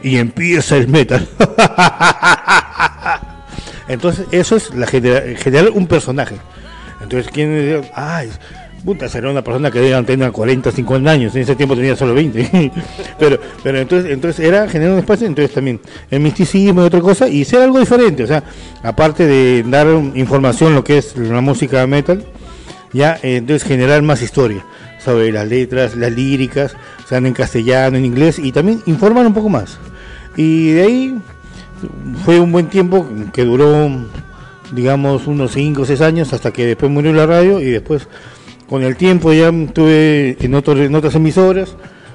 Y 0.02 0.16
empieza 0.16 0.76
el 0.76 0.88
metal. 0.88 1.26
Entonces, 3.88 4.26
eso 4.30 4.56
es 4.56 4.74
la 4.74 4.86
generar 4.86 5.70
un 5.70 5.86
personaje. 5.86 6.36
Entonces, 7.00 7.30
¿quién? 7.32 7.82
Ay, 7.94 8.30
puta, 8.84 9.08
será 9.08 9.30
una 9.30 9.42
persona 9.42 9.70
que 9.70 9.80
debe 9.80 10.02
tener 10.04 10.30
40, 10.30 10.70
50 10.70 11.10
años, 11.10 11.34
en 11.34 11.42
ese 11.42 11.56
tiempo 11.56 11.74
tenía 11.74 11.96
solo 11.96 12.14
20. 12.14 12.70
pero 13.18 13.40
pero 13.62 13.78
entonces 13.78 14.12
entonces 14.12 14.46
era 14.46 14.68
generar 14.68 14.94
un 14.94 15.00
espacio, 15.00 15.26
entonces 15.26 15.54
también 15.54 15.80
el 16.10 16.20
misticismo 16.20 16.82
y 16.82 16.84
otra 16.84 17.00
cosa, 17.00 17.28
y 17.28 17.44
ser 17.44 17.62
algo 17.62 17.78
diferente, 17.78 18.24
o 18.24 18.26
sea, 18.26 18.42
aparte 18.82 19.26
de 19.26 19.64
dar 19.64 19.86
información 20.14 20.74
lo 20.74 20.84
que 20.84 20.98
es 20.98 21.16
la 21.16 21.40
música 21.40 21.86
metal, 21.86 22.24
ya 22.92 23.18
entonces 23.22 23.66
generar 23.66 24.02
más 24.02 24.22
historia 24.22 24.64
sobre 24.98 25.32
las 25.32 25.48
letras, 25.48 25.96
las 25.96 26.12
líricas, 26.12 26.76
sean 27.08 27.26
en 27.26 27.34
castellano, 27.34 27.96
en 27.96 28.04
inglés, 28.04 28.38
y 28.38 28.52
también 28.52 28.82
informar 28.86 29.26
un 29.26 29.34
poco 29.34 29.48
más. 29.48 29.78
Y 30.36 30.72
de 30.72 30.82
ahí 30.82 31.18
fue 32.24 32.40
un 32.40 32.52
buen 32.52 32.68
tiempo 32.68 33.08
que 33.32 33.44
duró 33.44 33.90
digamos, 34.72 35.26
unos 35.26 35.52
5 35.52 35.82
o 35.82 35.84
6 35.84 36.00
años 36.00 36.32
hasta 36.32 36.52
que 36.52 36.66
después 36.66 36.90
murió 36.90 37.12
la 37.12 37.26
radio 37.26 37.60
y 37.60 37.66
después 37.66 38.08
con 38.68 38.82
el 38.82 38.96
tiempo 38.96 39.32
ya 39.32 39.48
estuve 39.48 40.36
en, 40.40 40.54
otros, 40.54 40.78
otras 40.92 41.14
emisoras, 41.14 41.74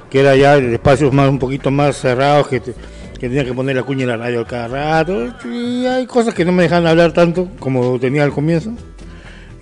que 0.09 0.19
era 0.19 0.35
ya 0.35 0.57
espacios 0.57 1.11
más 1.13 1.29
un 1.29 1.39
poquito 1.39 1.71
más 1.71 1.97
cerrados, 1.97 2.47
que, 2.47 2.61
tenía 3.19 3.43
que 3.45 3.53
poner 3.53 3.75
la 3.75 3.83
cuña 3.83 4.03
en 4.03 4.09
la 4.09 4.17
radio 4.17 4.45
cada 4.45 4.67
rato, 4.67 5.33
y 5.49 5.85
hay 5.85 6.05
cosas 6.05 6.33
que 6.33 6.45
no 6.45 6.51
me 6.51 6.63
dejan 6.63 6.85
hablar 6.85 7.11
tanto 7.13 7.49
como 7.59 7.99
tenía 7.99 8.23
al 8.23 8.31
comienzo. 8.31 8.73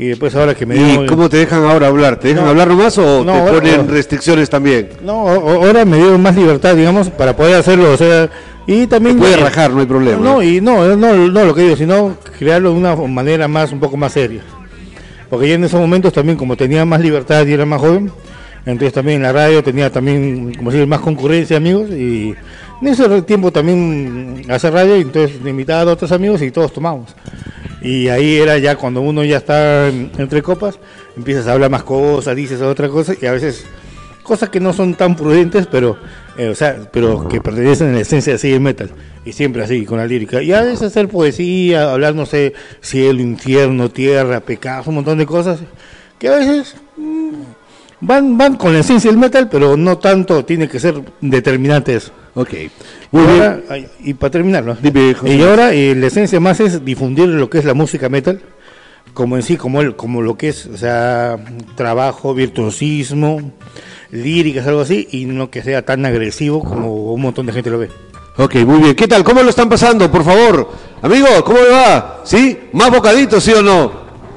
Y 0.01 0.07
después 0.07 0.33
ahora 0.33 0.55
que 0.55 0.65
me 0.65 0.75
¿Y 0.77 1.05
cómo 1.05 1.29
te 1.29 1.37
dejan 1.37 1.63
ahora 1.63 1.85
hablar? 1.85 2.15
¿Te 2.15 2.29
dejan 2.29 2.47
hablar 2.47 2.67
nomás 2.67 2.97
o 2.97 3.23
te 3.23 3.51
ponen 3.51 3.87
restricciones 3.87 4.49
también? 4.49 4.89
No, 5.03 5.27
ahora 5.29 5.85
me 5.85 5.97
dio 5.97 6.17
más 6.17 6.35
libertad, 6.35 6.75
digamos, 6.75 7.11
para 7.11 7.35
poder 7.35 7.57
hacerlo, 7.57 7.91
o 7.91 7.97
sea, 7.97 8.27
y 8.65 8.87
también... 8.87 9.19
puede 9.19 9.37
rajar, 9.37 9.69
no 9.69 9.79
hay 9.79 9.85
problema. 9.85 10.17
No, 10.19 10.41
y 10.41 10.59
no, 10.59 10.95
no, 10.97 11.15
no 11.29 11.45
lo 11.45 11.53
que 11.53 11.61
digo, 11.61 11.75
sino 11.75 12.17
crearlo 12.39 12.71
de 12.71 12.79
una 12.79 12.95
manera 12.95 13.47
más, 13.47 13.71
un 13.71 13.79
poco 13.79 13.95
más 13.95 14.13
seria. 14.13 14.41
Porque 15.29 15.47
ya 15.47 15.53
en 15.53 15.65
esos 15.65 15.79
momentos 15.79 16.11
también, 16.11 16.35
como 16.35 16.57
tenía 16.57 16.83
más 16.83 16.99
libertad 16.99 17.45
y 17.45 17.53
era 17.53 17.67
más 17.67 17.79
joven, 17.79 18.11
entonces 18.65 18.93
también 18.93 19.17
en 19.17 19.21
la 19.21 19.33
radio 19.33 19.63
tenía 19.63 19.91
también, 19.91 20.55
como 20.55 20.71
decir, 20.71 20.87
más 20.87 21.01
concurrencia, 21.01 21.57
amigos, 21.57 21.91
y 21.91 22.33
en 22.81 22.87
ese 22.87 23.21
tiempo 23.21 23.51
también 23.51 24.47
hacer 24.49 24.73
radio, 24.73 24.97
y 24.97 25.01
entonces 25.01 25.37
invitaba 25.45 25.91
a 25.91 25.93
otros 25.93 26.11
amigos 26.11 26.41
y 26.41 26.49
todos 26.49 26.73
tomamos. 26.73 27.15
Y 27.81 28.09
ahí 28.09 28.37
era 28.37 28.57
ya 28.57 28.75
cuando 28.75 29.01
uno 29.01 29.23
ya 29.23 29.37
está 29.37 29.87
entre 29.87 30.41
copas, 30.41 30.79
empiezas 31.17 31.47
a 31.47 31.53
hablar 31.53 31.71
más 31.71 31.83
cosas, 31.83 32.35
dices 32.35 32.61
otra 32.61 32.89
cosa, 32.89 33.13
y 33.19 33.25
a 33.25 33.31
veces 33.31 33.65
cosas 34.23 34.49
que 34.49 34.59
no 34.59 34.71
son 34.71 34.93
tan 34.93 35.15
prudentes, 35.15 35.67
pero 35.67 35.97
eh, 36.37 36.49
o 36.49 36.55
sea, 36.55 36.89
pero 36.91 37.27
que 37.27 37.41
pertenecen 37.41 37.89
en 37.89 37.95
la 37.95 38.01
esencia 38.01 38.37
de 38.37 38.59
metal 38.59 38.91
y 39.25 39.33
siempre 39.33 39.63
así 39.63 39.85
con 39.85 39.97
la 39.97 40.05
lírica. 40.05 40.41
Y 40.41 40.53
a 40.53 40.61
veces 40.61 40.81
hacer 40.83 41.07
poesía, 41.07 41.91
hablar 41.91 42.15
no 42.15 42.25
sé, 42.25 42.53
cielo, 42.81 43.21
infierno, 43.21 43.89
tierra, 43.89 44.39
pecado, 44.39 44.83
un 44.87 44.95
montón 44.95 45.17
de 45.17 45.25
cosas 45.25 45.59
que 46.17 46.27
a 46.27 46.37
veces 46.37 46.75
mm, 46.97 47.40
van 48.01 48.37
van 48.37 48.55
con 48.57 48.73
la 48.73 48.79
esencia 48.79 49.09
del 49.09 49.19
metal, 49.19 49.47
pero 49.49 49.77
no 49.77 49.97
tanto 49.97 50.43
tiene 50.45 50.67
que 50.67 50.79
ser 50.79 51.01
determinante 51.21 51.95
eso. 51.95 52.11
Ok. 52.33 52.53
y 54.03 54.13
para 54.13 54.31
terminar, 54.31 54.77
y 55.25 55.41
ahora 55.41 55.73
eh, 55.73 55.95
la 55.95 56.07
esencia 56.07 56.39
más 56.39 56.59
es 56.59 56.83
difundir 56.85 57.27
lo 57.27 57.49
que 57.49 57.57
es 57.59 57.65
la 57.65 57.73
música 57.73 58.07
metal 58.09 58.41
como 59.13 59.35
en 59.35 59.43
sí, 59.43 59.57
como 59.57 59.81
el, 59.81 59.95
como 59.95 60.21
lo 60.21 60.37
que 60.37 60.49
es, 60.49 60.65
o 60.67 60.77
sea, 60.77 61.37
trabajo, 61.75 62.33
virtuosismo, 62.33 63.51
líricas, 64.11 64.65
algo 64.67 64.81
así, 64.81 65.07
y 65.11 65.25
no 65.25 65.49
que 65.49 65.61
sea 65.61 65.83
tan 65.83 66.05
agresivo 66.05 66.63
como 66.63 67.13
un 67.13 67.21
montón 67.21 67.45
de 67.45 67.53
gente 67.53 67.69
lo 67.69 67.79
ve. 67.79 67.89
Ok, 68.37 68.55
muy 68.55 68.79
bien. 68.79 68.95
¿Qué 68.95 69.07
tal? 69.07 69.23
¿Cómo 69.23 69.43
lo 69.43 69.49
están 69.49 69.69
pasando? 69.69 70.09
Por 70.09 70.23
favor. 70.23 70.69
Amigo, 71.01 71.27
¿cómo 71.43 71.59
le 71.59 71.69
va? 71.69 72.21
¿Sí? 72.23 72.57
¿Más 72.71 72.89
bocaditos, 72.89 73.43
sí 73.43 73.51
o 73.51 73.61
no? 73.61 73.91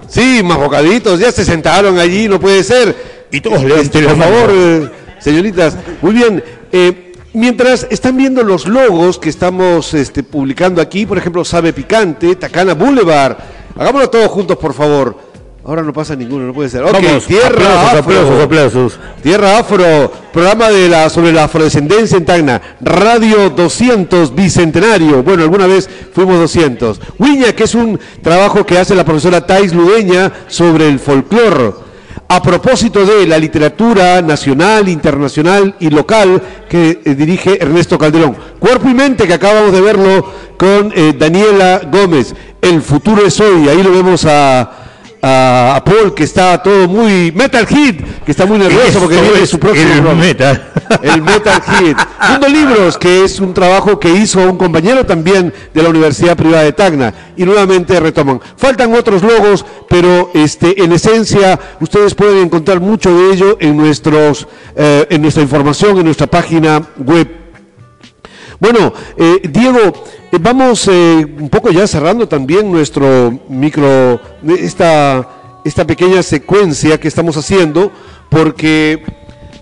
Sí, 0.09 0.43
más 0.45 0.59
bocaditos. 0.59 1.21
Ya 1.21 1.31
se 1.31 1.45
sentaron 1.45 1.99
allí, 1.99 2.29
no 2.29 2.41
puede 2.41 2.65
ser. 2.65 3.14
Y 3.35 3.41
todos 3.41 3.65
este, 3.65 4.03
Por 4.05 4.17
favor, 4.17 4.51
eh, 4.53 4.89
señoritas. 5.19 5.77
Muy 6.01 6.13
bien. 6.13 6.45
Eh, 6.71 7.13
mientras 7.33 7.85
están 7.91 8.17
viendo 8.17 8.45
los 8.45 8.69
logos 8.69 9.19
que 9.19 9.29
estamos 9.29 9.93
este, 9.93 10.23
publicando 10.23 10.81
aquí, 10.81 11.05
por 11.05 11.19
ejemplo, 11.19 11.45
Sabe 11.45 11.73
Picante, 11.73 12.37
Tacana 12.37 12.75
Boulevard. 12.75 13.37
Hagámoslo 13.77 14.09
todos 14.09 14.29
juntos, 14.29 14.57
por 14.57 14.73
favor. 14.73 15.19
Ahora 15.65 15.83
no 15.83 15.93
pasa 15.93 16.15
ninguno, 16.15 16.47
no 16.47 16.55
puede 16.55 16.69
ser. 16.69 16.85
Ok, 16.85 16.95
Tierra 17.27 17.91
Afro. 17.99 18.89
Tierra 19.21 19.59
Afro, 19.59 20.13
programa 20.33 20.69
de 20.69 20.89
la, 20.89 21.11
sobre 21.11 21.33
la 21.33 21.45
afrodescendencia 21.45 22.17
en 22.17 22.25
Tacna. 22.25 22.63
Radio 22.81 23.51
200 23.51 24.33
Bicentenario. 24.33 25.25
Bueno, 25.25 25.43
alguna 25.43 25.67
vez 25.67 25.91
fuimos 26.13 26.39
200. 26.39 27.01
Wiña, 27.19 27.53
que 27.53 27.65
es 27.65 27.75
un 27.75 27.99
trabajo 28.23 28.65
que 28.65 28.79
hace 28.79 28.95
la 28.95 29.05
profesora 29.05 29.45
Thais 29.45 29.75
Ludeña 29.75 30.31
sobre 30.47 30.87
el 30.87 31.01
folclore. 31.01 31.84
A 32.27 32.43
propósito 32.43 33.05
de 33.05 33.27
la 33.27 33.39
literatura 33.39 34.23
nacional, 34.23 34.89
internacional 34.89 35.75
y 35.79 35.91
local 35.91 36.43
que 36.69 37.01
eh, 37.05 37.15
dirige 37.15 37.63
Ernesto 37.63 37.99
Calderón. 37.99 38.37
Cuerpo 38.59 38.89
y 38.89 38.95
mente, 38.95 39.27
que 39.27 39.35
acabamos 39.35 39.73
de 39.73 39.81
verlo 39.81 40.33
con 40.57 40.93
eh, 40.95 41.15
Daniela 41.19 41.83
Gómez. 41.93 42.35
El 42.63 42.81
futuro 42.83 43.27
es 43.27 43.39
hoy. 43.41 43.69
Ahí 43.69 43.83
lo 43.83 43.93
vemos 43.93 44.25
a 44.25 44.84
a, 45.27 45.83
Paul, 45.85 46.13
que 46.13 46.25
está 46.25 46.63
todo 46.63 46.87
muy 46.87 47.33
Metal 47.33 47.67
Hit, 47.67 48.03
que 48.25 48.31
está 48.31 48.45
muy 48.45 48.59
nervioso 48.59 49.01
porque 49.01 49.21
viene 49.21 49.47
su 49.47 49.59
próximo 49.59 50.11
el 50.11 50.17
Metal. 50.17 50.73
El 51.03 51.23
Metal 51.23 51.63
Hit. 51.63 51.97
Mundo 52.29 52.49
Libros, 52.49 52.99
que 52.99 53.25
es 53.25 53.41
un 53.41 53.55
trabajo 53.55 53.99
que 53.99 54.11
hizo 54.11 54.41
un 54.41 54.59
compañero 54.59 55.07
también 55.07 55.53
de 55.73 55.83
la 55.83 55.89
Universidad 55.89 56.37
Privada 56.37 56.65
de 56.65 56.73
Tacna. 56.73 57.15
Y 57.37 57.45
nuevamente 57.45 57.99
retoman. 57.99 58.41
Faltan 58.57 58.93
otros 58.95 59.23
logos, 59.23 59.65
pero 59.89 60.31
este, 60.35 60.83
en 60.83 60.93
esencia 60.93 61.59
ustedes 61.81 62.15
pueden 62.15 62.45
encontrar 62.45 62.81
mucho 62.81 63.17
de 63.17 63.33
ello 63.33 63.57
en, 63.61 63.77
nuestros, 63.77 64.47
eh, 64.77 65.07
en 65.09 65.23
nuestra 65.23 65.43
información, 65.43 65.97
en 65.99 66.05
nuestra 66.05 66.27
página 66.27 66.83
web 66.99 67.45
bueno, 68.61 68.93
eh, 69.17 69.43
Diego, 69.49 69.93
vamos 70.41 70.89
eh, 70.89 71.27
un 71.39 71.49
poco 71.49 71.71
ya 71.71 71.87
cerrando 71.87 72.27
también 72.27 72.71
nuestro 72.71 73.39
micro, 73.49 74.21
esta, 74.59 75.29
esta 75.65 75.87
pequeña 75.87 76.23
secuencia 76.23 76.99
que 76.99 77.09
estamos 77.09 77.37
haciendo, 77.37 77.91
porque 78.29 79.05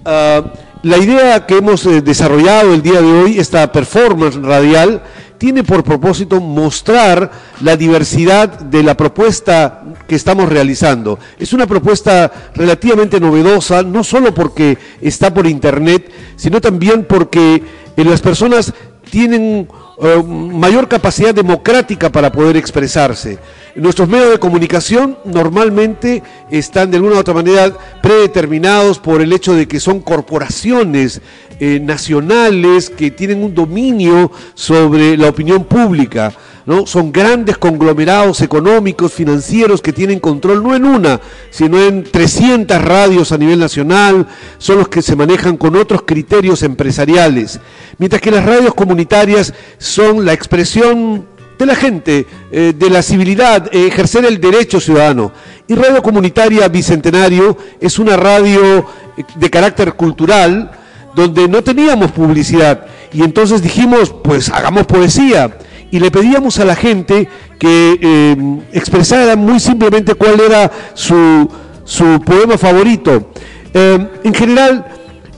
ah, 0.05 0.43
la 0.83 0.99
idea 0.99 1.47
que 1.47 1.59
hemos 1.59 1.85
desarrollado 2.05 2.75
el 2.75 2.83
día 2.83 3.00
de 3.00 3.12
hoy, 3.12 3.38
esta 3.38 3.71
performance 3.71 4.37
radial, 4.37 5.02
tiene 5.38 5.64
por 5.64 5.83
propósito 5.83 6.41
mostrar 6.41 7.31
la 7.62 7.76
diversidad 7.76 8.49
de 8.49 8.85
la 8.85 8.97
propuesta 8.97 9.83
que 10.07 10.14
estamos 10.14 10.49
realizando. 10.49 11.19
Es 11.37 11.52
una 11.52 11.67
propuesta 11.67 12.31
relativamente 12.55 13.19
novedosa, 13.19 13.83
no 13.83 14.05
solo 14.05 14.33
porque 14.33 14.79
está 15.00 15.35
por 15.35 15.49
internet, 15.49 16.09
sino 16.37 16.61
también 16.61 17.05
porque 17.05 17.61
las 17.97 18.21
personas 18.21 18.73
tienen 19.11 19.67
eh, 20.00 20.22
mayor 20.22 20.88
capacidad 20.88 21.34
democrática 21.34 22.11
para 22.11 22.32
poder 22.32 22.56
expresarse. 22.56 23.38
Nuestros 23.75 24.08
medios 24.08 24.30
de 24.30 24.38
comunicación 24.38 25.18
normalmente 25.25 26.22
están 26.50 26.90
de 26.90 26.96
alguna 26.96 27.16
u 27.16 27.18
otra 27.18 27.34
manera 27.34 27.72
predeterminados 28.02 28.99
por 28.99 29.20
el 29.20 29.32
hecho 29.32 29.54
de 29.54 29.68
que 29.68 29.80
son 29.80 30.00
corporaciones 30.00 31.20
eh, 31.61 31.78
nacionales 31.80 32.90
que 32.90 33.11
tienen 33.11 33.42
un 33.42 33.54
dominio 33.54 34.30
sobre 34.54 35.16
la 35.16 35.28
opinión 35.28 35.64
pública. 35.64 36.32
¿No? 36.66 36.87
Son 36.87 37.12
grandes 37.12 37.59
conglomerados 37.59 38.40
económicos, 38.40 39.12
financieros 39.12 39.83
que 39.83 39.92
tienen 39.92 40.21
control 40.21 40.62
no 40.62 40.75
en 40.75 40.85
una, 40.85 41.21
sino 41.50 41.81
en 41.81 42.04
300 42.04 42.83
radios 42.83 43.33
a 43.33 43.38
nivel 43.38 43.59
nacional, 43.59 44.26
son 44.59 44.78
los 44.78 44.88
que 44.88 45.02
se 45.02 45.16
manejan 45.16 45.57
con 45.57 45.76
otros 45.76 46.02
criterios 46.02 46.62
empresariales, 46.62 47.61
mientras 47.99 48.23
que 48.23 48.31
las 48.31 48.45
radios 48.45 48.75
comunitarias 48.75 49.52
son 49.78 50.25
la 50.25 50.33
expresión 50.33 51.26
de 51.59 51.66
la 51.66 51.76
gente, 51.76 52.26
eh, 52.50 52.73
de 52.76 52.90
la 52.90 53.02
civilidad, 53.02 53.69
eh, 53.73 53.87
ejercer 53.87 54.25
el 54.25 54.40
derecho 54.40 54.81
ciudadano. 54.81 55.33
Y 55.69 55.75
Radio 55.75 56.02
Comunitaria 56.02 56.66
Bicentenario 56.69 57.57
es 57.81 57.99
una 57.99 58.16
radio 58.16 58.87
eh, 59.16 59.25
de 59.37 59.50
carácter 59.50 59.92
cultural 59.95 60.71
donde 61.14 61.47
no 61.47 61.62
teníamos 61.62 62.11
publicidad 62.11 62.87
y 63.12 63.23
entonces 63.23 63.62
dijimos, 63.62 64.14
pues 64.25 64.49
hagamos 64.49 64.87
poesía 64.87 65.59
y 65.92 66.00
le 66.00 66.11
pedíamos 66.11 66.58
a 66.58 66.64
la 66.64 66.75
gente 66.75 67.28
que 67.58 67.99
eh, 68.00 68.37
expresara 68.72 69.37
muy 69.37 69.61
simplemente 69.61 70.14
cuál 70.14 70.40
era 70.40 70.72
su, 70.94 71.49
su 71.84 72.20
poema 72.25 72.56
favorito. 72.56 73.30
Eh, 73.75 74.08
en 74.25 74.34
general, 74.34 74.87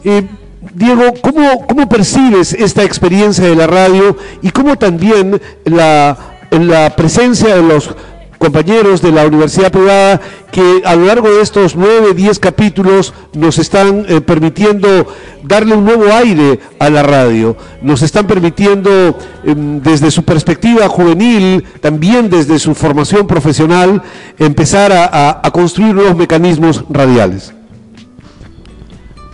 eh, 0.05 0.23
Diego, 0.73 1.13
¿cómo, 1.21 1.67
¿cómo 1.67 1.89
percibes 1.89 2.53
esta 2.53 2.85
experiencia 2.85 3.45
de 3.45 3.57
la 3.57 3.67
radio 3.67 4.17
y 4.43 4.51
cómo 4.51 4.77
también 4.77 5.43
la, 5.65 6.17
la 6.53 6.95
presencia 6.95 7.57
de 7.57 7.63
los 7.63 7.91
compañeros 8.39 9.01
de 9.01 9.13
la 9.13 9.27
universidad 9.27 9.73
privada 9.73 10.21
que 10.53 10.83
a 10.85 10.95
lo 10.95 11.07
largo 11.07 11.31
de 11.31 11.41
estos 11.41 11.77
nueve, 11.77 12.15
diez 12.15 12.39
capítulos 12.39 13.15
nos 13.33 13.59
están 13.59 14.05
eh, 14.09 14.21
permitiendo 14.21 15.07
darle 15.43 15.75
un 15.75 15.85
nuevo 15.85 16.13
aire 16.13 16.61
a 16.79 16.91
la 16.91 17.03
radio, 17.03 17.57
nos 17.83 18.03
están 18.03 18.27
permitiendo 18.27 19.17
em, 19.45 19.81
desde 19.81 20.11
su 20.11 20.25
perspectiva 20.25 20.89
juvenil, 20.89 21.65
también 21.81 22.29
desde 22.29 22.59
su 22.59 22.75
formación 22.75 23.27
profesional, 23.27 24.03
empezar 24.39 24.93
a 24.93 25.51
construir 25.53 25.95
nuevos 25.95 26.17
mecanismos 26.17 26.85
radiales. 26.91 27.54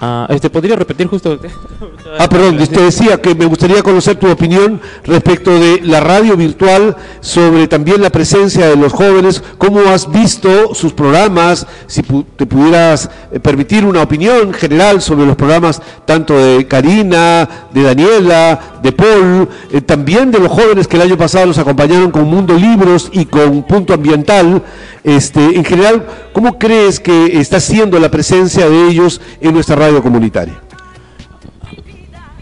Ah, 0.03 0.27
este, 0.31 0.49
¿Podría 0.49 0.77
repetir 0.77 1.07
justo? 1.09 1.39
ah, 2.19 2.27
perdón, 2.27 2.57
te 2.57 2.81
decía 2.81 3.21
que 3.21 3.35
me 3.35 3.45
gustaría 3.45 3.83
conocer 3.83 4.17
tu 4.17 4.31
opinión 4.31 4.81
respecto 5.05 5.51
de 5.59 5.81
la 5.83 6.01
radio 6.01 6.39
virtual, 6.39 6.97
sobre 7.21 7.69
también 7.69 8.01
la 8.01 8.09
presencia 8.09 8.67
de 8.67 8.77
los 8.77 8.95
jóvenes, 8.95 9.43
cómo 9.59 9.81
has 9.81 10.11
visto 10.11 10.75
sus 10.75 10.95
programas, 10.95 11.67
si 11.87 12.03
te 12.03 12.47
pudieras 12.47 13.11
eh, 13.31 13.41
permitir 13.41 13.85
una 13.85 14.01
opinión 14.01 14.55
general 14.55 15.03
sobre 15.03 15.27
los 15.27 15.37
programas 15.37 15.83
tanto 16.07 16.35
de 16.35 16.67
Karina, 16.67 17.67
de 17.71 17.83
Daniela, 17.83 18.80
de 18.83 18.93
Paul, 18.93 19.49
eh, 19.73 19.81
también 19.81 20.31
de 20.31 20.39
los 20.39 20.49
jóvenes 20.49 20.87
que 20.87 20.97
el 20.97 21.03
año 21.03 21.17
pasado 21.17 21.47
nos 21.47 21.59
acompañaron 21.59 22.11
con 22.11 22.25
Mundo 22.25 22.55
Libros 22.55 23.11
y 23.13 23.27
con 23.27 23.63
Punto 23.65 23.95
Ambiental. 23.95 24.63
Este, 25.05 25.41
en 25.41 25.65
general, 25.65 26.07
¿cómo 26.33 26.59
crees 26.59 27.01
que 27.01 27.39
está 27.39 27.61
siendo 27.61 27.99
la 27.99 28.11
presencia 28.11 28.69
de 28.69 28.89
ellos 28.89 29.21
en 29.41 29.55
nuestra 29.55 29.77
radio 29.77 30.03
comunitaria? 30.03 30.61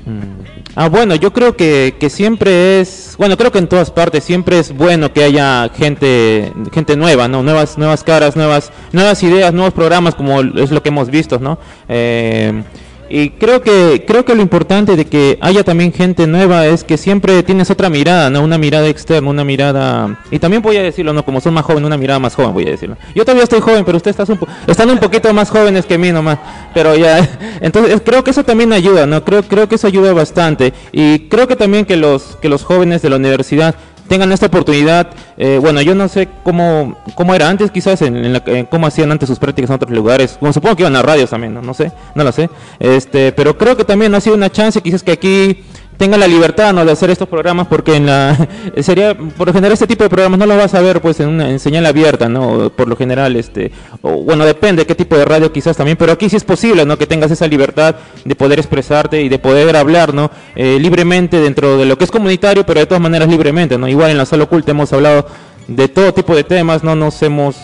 Mm. 0.07 0.39
Ah, 0.81 0.89
bueno, 0.89 1.17
yo 1.17 1.33
creo 1.33 1.57
que, 1.57 1.97
que, 1.99 2.09
siempre 2.09 2.81
es, 2.81 3.17
bueno, 3.19 3.37
creo 3.37 3.51
que 3.51 3.59
en 3.59 3.67
todas 3.67 3.91
partes 3.91 4.23
siempre 4.23 4.61
es 4.61 4.73
bueno 4.73 5.13
que 5.13 5.25
haya 5.25 5.69
gente, 5.71 6.53
gente 6.73 6.97
nueva, 6.97 7.27
¿no? 7.27 7.43
Nuevas, 7.43 7.77
nuevas 7.79 8.05
caras, 8.05 8.37
nuevas, 8.37 8.71
nuevas 8.93 9.21
ideas, 9.25 9.53
nuevos 9.53 9.75
programas, 9.75 10.15
como 10.15 10.41
es 10.41 10.71
lo 10.71 10.81
que 10.81 10.91
hemos 10.91 11.11
visto, 11.11 11.41
¿no? 11.41 11.59
Eh, 11.89 12.63
y 13.11 13.31
creo 13.31 13.63
que 13.63 14.05
creo 14.07 14.25
que 14.25 14.35
lo 14.35 14.43
importante 14.43 14.97
de 14.97 15.05
que 15.05 15.39
haya 15.41 15.65
también 15.65 15.93
gente 15.93 16.27
nueva 16.27 16.67
es 16.67 16.85
que 16.85 16.97
siempre 16.97 17.43
tienes 17.43 17.71
otra 17.71 17.89
mirada, 17.89 18.31
¿no? 18.31 18.43
Una 18.43 18.59
mirada 18.59 18.89
externa, 18.89 19.31
una 19.31 19.45
mirada 19.45 20.21
y 20.31 20.39
también 20.39 20.63
voy 20.63 20.77
a 20.77 20.83
decirlo, 20.83 21.13
no, 21.13 21.25
como 21.25 21.41
son 21.41 21.55
más 21.55 21.65
jóvenes, 21.65 21.87
una 21.87 21.97
mirada 21.97 22.19
más 22.19 22.35
joven, 22.35 22.53
voy 22.53 22.67
a 22.67 22.71
decirlo. 22.71 22.97
Yo 23.15 23.25
todavía 23.25 23.45
estoy 23.45 23.61
joven, 23.61 23.85
pero 23.85 23.97
ustedes 23.97 24.19
están 24.19 24.39
un, 24.41 24.49
están 24.67 24.91
un 24.91 24.99
poquito 24.99 25.33
más 25.33 25.51
jóvenes 25.51 25.87
que 25.87 25.99
mí 25.99 26.13
nomás, 26.13 26.39
pero 26.75 26.97
ya 26.97 27.29
entonces 27.61 28.01
creo 28.05 28.23
que 28.25 28.31
eso 28.31 28.45
también 28.45 28.73
ayuda, 28.73 29.07
¿no? 29.07 29.25
Creo 29.25 29.43
creo 29.43 29.69
que 29.69 29.77
eso 29.77 29.87
ayuda 29.87 30.13
bastante 30.13 30.73
y 30.93 31.29
creo 31.29 31.49
que 31.49 31.57
también 31.57 31.85
que 31.85 31.97
los 31.97 32.37
que 32.41 32.49
los 32.49 32.65
jóvenes 32.65 33.03
de 33.03 33.11
la 33.11 33.17
universidad 33.17 33.75
tengan 34.09 34.33
esta 34.33 34.47
oportunidad. 34.47 35.09
Eh, 35.37 35.59
bueno, 35.61 35.81
yo 35.83 35.95
no 35.95 36.09
sé 36.09 36.29
cómo, 36.43 36.99
cómo 37.15 37.35
era 37.35 37.49
antes, 37.49 37.71
quizás, 37.71 38.03
en, 38.03 38.41
cómo 38.71 38.87
hacían 38.87 39.13
antes 39.13 39.29
sus 39.29 39.39
prácticas 39.39 39.71
en 39.71 39.77
otros 39.77 39.93
lugares. 39.93 40.39
Bueno, 40.41 40.53
supongo 40.53 40.77
que 40.77 40.83
iban 40.83 40.97
a 40.97 41.03
radios 41.03 41.31
también, 41.31 41.55
¿no? 41.55 41.63
no 41.63 41.75
sé, 41.75 41.93
no 42.15 42.25
lo 42.25 42.33
sé. 42.33 42.51
Este, 42.81 43.33
pero 43.33 43.57
creo 43.57 43.77
que 43.77 43.85
también 43.85 44.15
ha 44.15 44.21
sido 44.21 44.35
una 44.35 44.51
chance, 44.51 44.81
quizás 44.81 45.03
que 45.03 45.13
aquí 45.13 45.65
tenga 45.99 46.17
la 46.17 46.29
libertad 46.29 46.73
¿no? 46.73 46.85
de 46.85 46.93
hacer 46.93 47.11
estos 47.11 47.29
programas 47.29 47.67
porque 47.67 47.97
en 47.97 48.07
la 48.07 48.49
sería 48.81 49.15
por 49.17 49.49
lo 49.49 49.53
general 49.53 49.73
este 49.73 49.87
tipo 49.87 50.05
de 50.05 50.09
programas 50.09 50.39
no 50.39 50.47
los 50.47 50.57
vas 50.57 50.73
a 50.75 50.81
ver 50.81 51.03
pues 51.03 51.19
en 51.21 51.29
una 51.29 51.59
señal 51.59 51.85
abierta 51.85 52.29
no 52.29 52.71
por 52.71 52.89
lo 52.89 52.97
general 52.97 53.37
este 53.37 53.73
o, 54.01 54.23
bueno 54.23 54.47
depende 54.47 54.83
de 54.83 54.87
qué 54.87 54.95
tipo 54.95 55.19
de 55.19 55.25
radio 55.25 55.53
quizás 55.53 55.77
también 55.77 55.99
pero 55.99 56.13
aquí 56.13 56.31
sí 56.31 56.37
es 56.37 56.45
posible 56.45 56.87
no 56.87 56.97
que 56.97 57.07
tengas 57.07 57.31
esa 57.33 57.47
libertad 57.49 57.97
de 58.25 58.35
poder 58.37 58.61
expresarte 58.61 59.21
y 59.21 59.29
de 59.29 59.39
poder 59.41 59.77
hablar 59.77 60.15
no 60.15 60.31
eh, 60.55 60.79
libremente 60.81 61.41
dentro 61.41 61.77
de 61.77 61.85
lo 61.85 61.99
que 61.99 62.05
es 62.05 62.11
comunitario 62.11 62.65
pero 62.65 62.79
de 62.81 62.87
todas 62.87 63.03
maneras 63.03 63.29
libremente 63.29 63.77
no 63.77 63.89
igual 63.89 64.13
en 64.13 64.19
la 64.19 64.25
sala 64.25 64.45
oculta 64.45 64.71
hemos 64.71 64.93
hablado 64.93 65.27
de 65.67 65.89
todo 65.89 66.15
tipo 66.15 66.35
de 66.37 66.45
temas 66.45 66.85
no 66.85 66.95
nos 66.95 67.21
hemos 67.23 67.57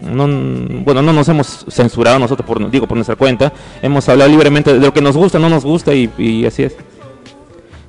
no, 0.00 0.26
bueno, 0.84 1.00
no 1.00 1.14
nos 1.14 1.28
hemos 1.28 1.64
censurado 1.68 2.18
nosotros, 2.18 2.46
por, 2.46 2.70
digo, 2.70 2.86
por 2.86 2.96
nuestra 2.96 3.16
cuenta. 3.16 3.54
Hemos 3.80 4.06
hablado 4.08 4.28
libremente 4.28 4.74
de 4.74 4.80
lo 4.80 4.92
que 4.92 5.00
nos 5.00 5.16
gusta, 5.16 5.38
no 5.38 5.48
nos 5.48 5.64
gusta 5.64 5.94
y 5.94 6.44
así 6.44 6.64
es. 6.64 6.76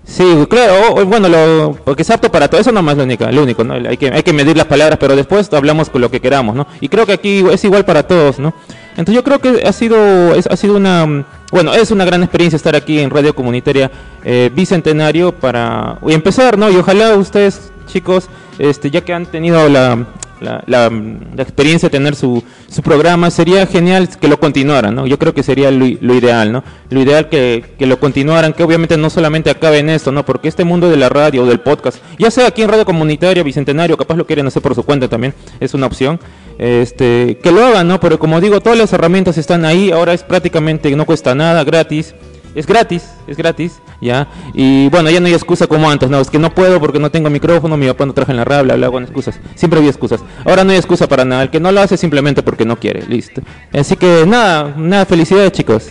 Sí, 0.06 0.24
claro, 0.48 1.04
bueno, 1.06 1.28
lo, 1.28 1.78
porque 1.84 2.04
es 2.04 2.10
apto 2.12 2.32
para 2.32 2.48
todo, 2.48 2.62
eso 2.62 2.72
nomás 2.72 2.96
lo 2.96 3.04
único, 3.04 3.26
lo 3.26 3.41
único, 3.41 3.63
¿no? 3.63 3.74
Hay 3.74 3.98
que, 3.98 4.12
hay 4.13 4.22
que 4.22 4.34
medir 4.34 4.56
las 4.56 4.68
palabras, 4.68 5.00
pero 5.00 5.15
después 5.15 5.52
hablamos 5.52 5.89
con 5.89 6.00
lo 6.00 6.12
que 6.12 6.22
queramos, 6.22 6.56
¿no? 6.56 6.68
Y 6.80 6.89
creo 6.89 7.08
que 7.08 7.13
aquí 7.13 7.44
es 7.52 7.63
igual 7.63 7.86
para 7.86 8.04
todos, 8.04 8.38
¿no? 8.38 8.54
Entonces 8.91 9.15
yo 9.15 9.24
creo 9.24 9.39
que 9.39 9.68
ha 9.68 9.74
sido, 9.74 10.36
es, 10.36 10.46
ha 10.46 10.56
sido 10.56 10.76
una, 10.76 11.26
bueno, 11.52 11.74
es 11.74 11.89
una 11.89 12.06
gran 12.06 12.22
experiencia 12.22 12.56
estar 12.56 12.76
aquí 12.76 13.00
en 13.00 13.10
Radio 13.10 13.34
Comunitaria 13.34 13.91
eh, 14.24 14.52
Bicentenario 14.54 15.32
para 15.32 15.98
empezar, 16.08 16.58
¿no? 16.58 16.70
Y 16.70 16.76
ojalá 16.76 17.15
ustedes, 17.15 17.72
chicos, 17.88 18.30
este, 18.60 18.91
ya 18.91 19.02
que 19.02 19.12
han 19.12 19.26
tenido 19.26 19.68
la, 19.68 20.06
la, 20.39 20.91
experiencia 21.38 21.89
de 21.89 21.91
tener 21.91 22.15
su, 22.15 22.43
su, 22.69 22.82
programa, 22.82 23.32
sería 23.32 23.65
genial 23.65 24.10
que 24.10 24.28
lo 24.28 24.39
continuaran, 24.39 24.95
¿no? 24.95 25.08
Yo 25.08 25.17
creo 25.17 25.34
que 25.34 25.43
sería 25.43 25.71
lo, 25.71 25.86
ideal, 25.86 26.52
¿no? 26.52 26.63
Lo 26.89 27.02
ideal 27.02 27.30
que, 27.30 27.63
que, 27.78 27.86
lo 27.86 28.00
continuaran, 28.00 28.54
que 28.54 28.63
obviamente 28.63 28.98
no 28.98 29.10
solamente 29.10 29.50
acabe 29.50 29.80
en 29.80 29.89
esto, 29.89 30.12
¿no? 30.12 30.26
Porque 30.26 30.48
este 30.48 30.63
mundo 30.63 30.89
de 30.89 30.98
la 30.98 31.10
radio 31.10 31.43
o 31.43 31.45
del 31.45 31.60
podcast, 31.60 32.00
ya 32.17 32.32
sea 32.32 32.48
aquí 32.48 32.62
en 32.62 32.69
Radio 32.69 32.86
Comunitaria, 32.86 33.43
Bicentenario, 33.43 33.98
capaz 33.98 34.15
lo 34.15 34.26
quieren 34.26 34.48
hacer 34.48 34.62
por 34.62 34.76
su 34.76 34.84
cuenta 34.84 35.08
también, 35.08 35.34
es 35.60 35.74
una 35.74 35.88
opción, 35.88 36.19
este, 36.58 37.39
que 37.41 37.52
lo 37.52 37.65
hagan, 37.65 37.88
¿no? 37.88 38.00
Pero 38.00 38.19
como 38.19 38.41
digo, 38.41 38.62
todas 38.62 38.78
las 38.78 38.93
herramientas 38.93 39.38
están 39.38 39.65
ahí, 39.65 39.91
ahora 39.91 40.13
es 40.13 40.24
prácticamente, 40.24 40.93
no 40.95 41.06
cuesta 41.06 41.36
nada, 41.36 41.63
gratis, 41.63 42.13
es 42.56 42.65
gratis, 42.65 43.04
es 43.28 43.38
gratis, 43.38 43.82
¿ya? 44.02 44.28
Y 44.54 44.89
bueno, 44.89 45.10
ya 45.10 45.20
no 45.20 45.28
hay 45.28 45.34
excusa 45.34 45.68
como 45.68 45.89
antes, 45.89 46.10
no, 46.10 46.20
es 46.20 46.30
que 46.30 46.39
no 46.39 46.54
puedo 46.56 46.80
porque 46.80 47.00
no 47.00 47.12
tengo 47.12 47.30
micrófono, 47.30 47.76
mi 47.78 47.88
papá 47.88 48.06
no 48.06 48.13
traje 48.13 48.32
en 48.32 48.38
la 48.38 48.46
rabia, 48.46 48.76
bla, 48.76 48.89
bla, 48.89 49.02
excusas. 49.02 49.39
Siempre 49.56 49.80
había 49.80 49.91
excusas. 49.91 50.22
Ahora 50.46 50.63
no 50.63 50.72
hay 50.72 50.78
excusa 50.78 51.08
para 51.08 51.26
nada, 51.26 51.44
el 51.44 51.50
que 51.50 51.60
no 51.60 51.72
lo 51.72 51.82
hace 51.82 51.98
simplemente 51.98 52.41
porque 52.41 52.65
no 52.65 52.78
quiere, 52.78 53.06
listo. 53.08 53.41
Así 53.74 53.98
que 53.98 54.26
nada, 54.26 54.74
nada, 54.78 55.06
felicidades 55.06 55.52
chicos. 55.52 55.89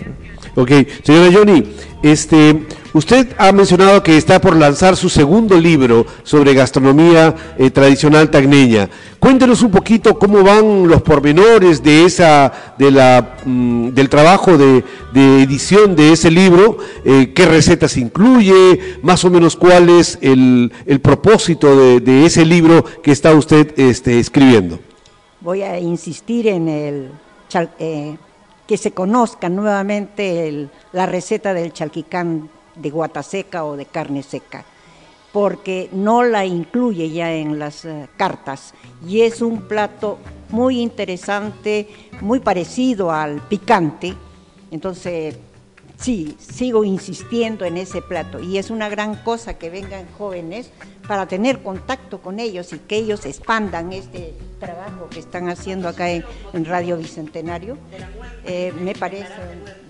Ok, 0.56 0.70
señora 1.02 1.30
Johnny, 1.32 1.64
este, 2.04 2.66
usted 2.92 3.28
ha 3.38 3.50
mencionado 3.50 4.02
que 4.02 4.18
está 4.18 4.38
por 4.38 4.54
lanzar 4.54 4.94
su 4.94 5.08
segundo 5.08 5.58
libro 5.58 6.04
sobre 6.22 6.52
gastronomía 6.52 7.34
eh, 7.56 7.70
tradicional 7.70 8.30
tagneña. 8.30 8.90
Cuéntenos 9.18 9.62
un 9.62 9.70
poquito 9.70 10.18
cómo 10.18 10.42
van 10.42 10.86
los 10.86 11.00
pormenores 11.00 11.82
de 11.82 12.04
esa, 12.04 12.74
de 12.76 12.90
la, 12.90 13.36
mm, 13.46 13.88
del 13.88 14.10
trabajo 14.10 14.58
de, 14.58 14.84
edición 15.14 15.96
de 15.96 16.12
ese 16.12 16.30
libro, 16.30 16.76
eh, 17.06 17.32
qué 17.34 17.46
recetas 17.46 17.96
incluye, 17.96 18.98
más 19.02 19.24
o 19.24 19.30
menos 19.30 19.56
cuál 19.56 19.88
es 19.88 20.18
el, 20.20 20.70
propósito 21.02 22.00
de, 22.00 22.26
ese 22.26 22.44
libro 22.44 22.84
que 23.02 23.12
está 23.12 23.32
usted 23.32 23.72
este, 23.78 24.18
escribiendo. 24.18 24.78
Voy 25.40 25.62
a 25.62 25.78
insistir 25.78 26.48
en 26.48 26.68
el 26.68 27.10
eh, 27.78 28.16
que 28.66 28.76
se 28.76 28.92
conozca 28.92 29.48
nuevamente 29.48 30.68
la 30.92 31.06
receta 31.06 31.52
del 31.52 31.72
chalquicán 31.72 32.48
de 32.74 32.90
guata 32.90 33.22
seca 33.22 33.64
o 33.64 33.76
de 33.76 33.86
carne 33.86 34.22
seca, 34.22 34.64
porque 35.32 35.88
no 35.92 36.22
la 36.22 36.44
incluye 36.44 37.10
ya 37.10 37.32
en 37.32 37.58
las 37.58 37.84
eh, 37.84 38.08
cartas. 38.16 38.74
Y 39.06 39.22
es 39.22 39.42
un 39.42 39.62
plato 39.62 40.18
muy 40.50 40.80
interesante, 40.80 41.88
muy 42.20 42.40
parecido 42.40 43.10
al 43.10 43.40
picante, 43.42 44.14
entonces 44.70 45.36
sí, 45.98 46.36
sigo 46.38 46.84
insistiendo 46.84 47.64
en 47.64 47.76
ese 47.76 48.02
plato 48.02 48.40
y 48.40 48.58
es 48.58 48.70
una 48.70 48.88
gran 48.88 49.16
cosa 49.16 49.54
que 49.58 49.70
vengan 49.70 50.06
jóvenes 50.18 50.70
para 51.06 51.26
tener 51.26 51.62
contacto 51.62 52.20
con 52.20 52.40
ellos 52.40 52.72
y 52.72 52.78
que 52.78 52.96
ellos 52.96 53.26
expandan 53.26 53.92
este 53.92 54.34
trabajo 54.58 55.08
que 55.10 55.20
están 55.20 55.48
haciendo 55.48 55.88
acá 55.88 56.10
en, 56.10 56.24
Radio 56.64 56.96
Bicentenario, 56.96 57.76
eh, 58.46 58.72
me 58.80 58.94
parece 58.94 59.28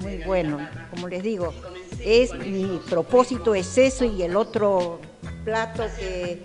muy 0.01 0.19
bueno. 0.25 0.59
Como 0.91 1.09
les 1.09 1.23
digo, 1.23 1.53
es 2.05 2.35
mi 2.35 2.81
propósito 2.91 3.55
es 3.55 3.79
eso 3.79 4.05
y 4.05 4.23
el 4.23 4.37
otro 4.37 4.99
plato 5.45 5.85
que 5.99 6.45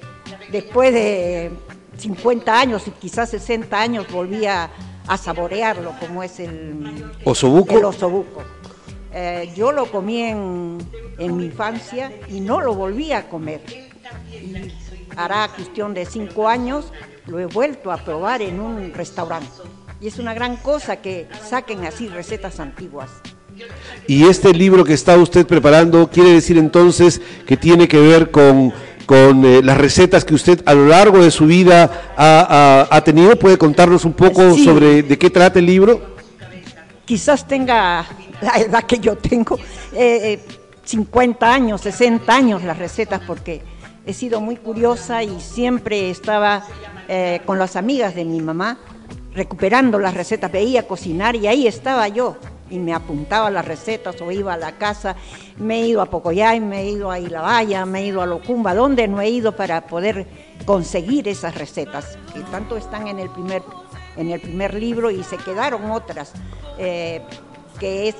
después 0.51 0.93
de 0.93 1.51
50 1.97 2.59
años 2.59 2.87
y 2.87 2.91
quizás 2.91 3.29
60 3.29 3.79
años 3.79 4.11
volví 4.11 4.45
a, 4.45 4.69
saborearlo, 5.17 5.95
como 5.99 6.21
es 6.21 6.39
el 6.39 7.11
osobuco. 7.25 7.75
El 7.75 7.85
osobuco. 7.85 8.43
Eh, 9.13 9.51
yo 9.55 9.71
lo 9.71 9.85
comí 9.91 10.21
en, 10.21 10.77
en 11.17 11.37
mi 11.37 11.45
infancia 11.45 12.11
y 12.27 12.41
no 12.41 12.61
lo 12.61 12.75
volví 12.75 13.11
a 13.11 13.27
comer 13.27 13.61
hará 15.19 15.49
cuestión 15.49 15.93
de 15.93 16.05
cinco 16.05 16.47
años, 16.47 16.85
lo 17.27 17.39
he 17.39 17.45
vuelto 17.45 17.91
a 17.91 17.97
probar 17.97 18.41
en 18.41 18.59
un 18.59 18.93
restaurante. 18.93 19.49
Y 20.01 20.07
es 20.07 20.17
una 20.17 20.33
gran 20.33 20.55
cosa 20.57 20.97
que 20.97 21.27
saquen 21.47 21.85
así 21.85 22.07
recetas 22.07 22.59
antiguas. 22.59 23.09
Y 24.07 24.23
este 24.23 24.53
libro 24.53 24.85
que 24.85 24.93
está 24.93 25.17
usted 25.17 25.45
preparando 25.45 26.09
quiere 26.09 26.31
decir 26.31 26.57
entonces 26.57 27.21
que 27.45 27.57
tiene 27.57 27.89
que 27.89 27.99
ver 27.99 28.31
con, 28.31 28.71
con 29.05 29.43
eh, 29.43 29.61
las 29.61 29.77
recetas 29.77 30.23
que 30.23 30.33
usted 30.33 30.61
a 30.65 30.73
lo 30.73 30.87
largo 30.87 31.21
de 31.21 31.29
su 31.29 31.45
vida 31.45 32.13
ha, 32.15 33.01
tenido. 33.03 33.37
¿Puede 33.37 33.57
contarnos 33.57 34.05
un 34.05 34.13
poco 34.13 34.55
sobre 34.57 35.03
de 35.03 35.17
qué 35.17 35.29
trata 35.29 35.59
el 35.59 35.65
libro? 35.65 36.15
Quizás 37.03 37.45
tenga 37.45 38.05
la 38.41 38.57
edad 38.57 38.83
que 38.83 38.99
yo 38.99 39.17
tengo, 39.17 39.57
50 39.57 39.95
eh, 39.95 40.39
eh, 40.85 41.53
años, 41.53 41.81
60 41.81 42.33
años 42.33 42.63
las 42.63 42.77
recetas, 42.77 43.21
porque 43.25 43.61
he 44.05 44.13
sido 44.13 44.41
muy 44.41 44.55
curiosa 44.55 45.23
y 45.23 45.39
siempre 45.39 46.09
estaba 46.09 46.63
eh, 47.07 47.41
con 47.45 47.59
las 47.59 47.75
amigas 47.75 48.15
de 48.15 48.25
mi 48.25 48.41
mamá 48.41 48.79
recuperando 49.33 49.99
las 49.99 50.13
recetas, 50.13 50.51
veía 50.51 50.87
cocinar 50.87 51.35
y 51.35 51.47
ahí 51.47 51.67
estaba 51.67 52.07
yo 52.07 52.37
y 52.69 52.77
me 52.77 52.93
apuntaba 52.93 53.49
las 53.49 53.65
recetas 53.65 54.21
o 54.21 54.31
iba 54.31 54.53
a 54.53 54.57
la 54.57 54.73
casa, 54.73 55.15
me 55.57 55.81
he 55.81 55.87
ido 55.87 56.01
a 56.01 56.05
Pocoyay, 56.05 56.59
me 56.59 56.81
he 56.81 56.89
ido 56.89 57.09
a 57.09 57.19
Ilabaya, 57.19 57.85
me 57.85 58.01
he 58.01 58.05
ido 58.07 58.21
a 58.21 58.25
Locumba, 58.25 58.75
donde 58.75 59.07
no 59.07 59.21
he 59.21 59.29
ido 59.29 59.55
para 59.55 59.87
poder 59.87 60.27
conseguir 60.65 61.27
esas 61.27 61.55
recetas, 61.55 62.17
que 62.33 62.41
tanto 62.51 62.77
están 62.77 63.07
en 63.07 63.19
el 63.19 63.29
primer, 63.29 63.63
en 64.17 64.29
el 64.29 64.39
primer 64.39 64.73
libro 64.73 65.09
y 65.09 65.23
se 65.23 65.37
quedaron 65.37 65.89
otras, 65.91 66.33
que 67.79 68.09
es 68.09 68.15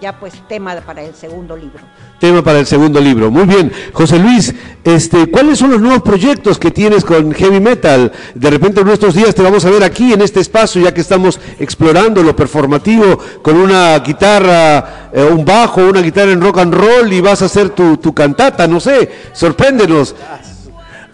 ya 0.00 0.18
pues 0.18 0.32
tema 0.48 0.74
para 0.76 1.02
el 1.02 1.14
segundo 1.14 1.56
libro. 1.56 1.80
Tema 2.18 2.42
para 2.42 2.58
el 2.58 2.66
segundo 2.66 3.00
libro. 3.00 3.30
Muy 3.30 3.44
bien. 3.44 3.70
José 3.92 4.18
Luis, 4.18 4.54
este, 4.82 5.30
¿cuáles 5.30 5.58
son 5.58 5.70
los 5.70 5.80
nuevos 5.80 6.02
proyectos 6.02 6.58
que 6.58 6.70
tienes 6.70 7.04
con 7.04 7.32
Heavy 7.32 7.60
Metal? 7.60 8.10
De 8.34 8.50
repente 8.50 8.80
en 8.80 8.86
nuestros 8.86 9.14
días 9.14 9.34
te 9.34 9.42
vamos 9.42 9.64
a 9.64 9.70
ver 9.70 9.84
aquí 9.84 10.12
en 10.12 10.22
este 10.22 10.40
espacio, 10.40 10.82
ya 10.82 10.94
que 10.94 11.02
estamos 11.02 11.38
explorando 11.58 12.22
lo 12.22 12.34
performativo 12.34 13.18
con 13.42 13.56
una 13.56 13.98
guitarra, 13.98 15.10
eh, 15.12 15.22
un 15.22 15.44
bajo, 15.44 15.82
una 15.82 16.00
guitarra 16.00 16.32
en 16.32 16.40
rock 16.40 16.58
and 16.58 16.74
roll 16.74 17.12
y 17.12 17.20
vas 17.20 17.42
a 17.42 17.46
hacer 17.46 17.70
tu, 17.70 17.98
tu 17.98 18.14
cantata, 18.14 18.66
no 18.66 18.80
sé, 18.80 19.10
sorpréndenos. 19.32 20.14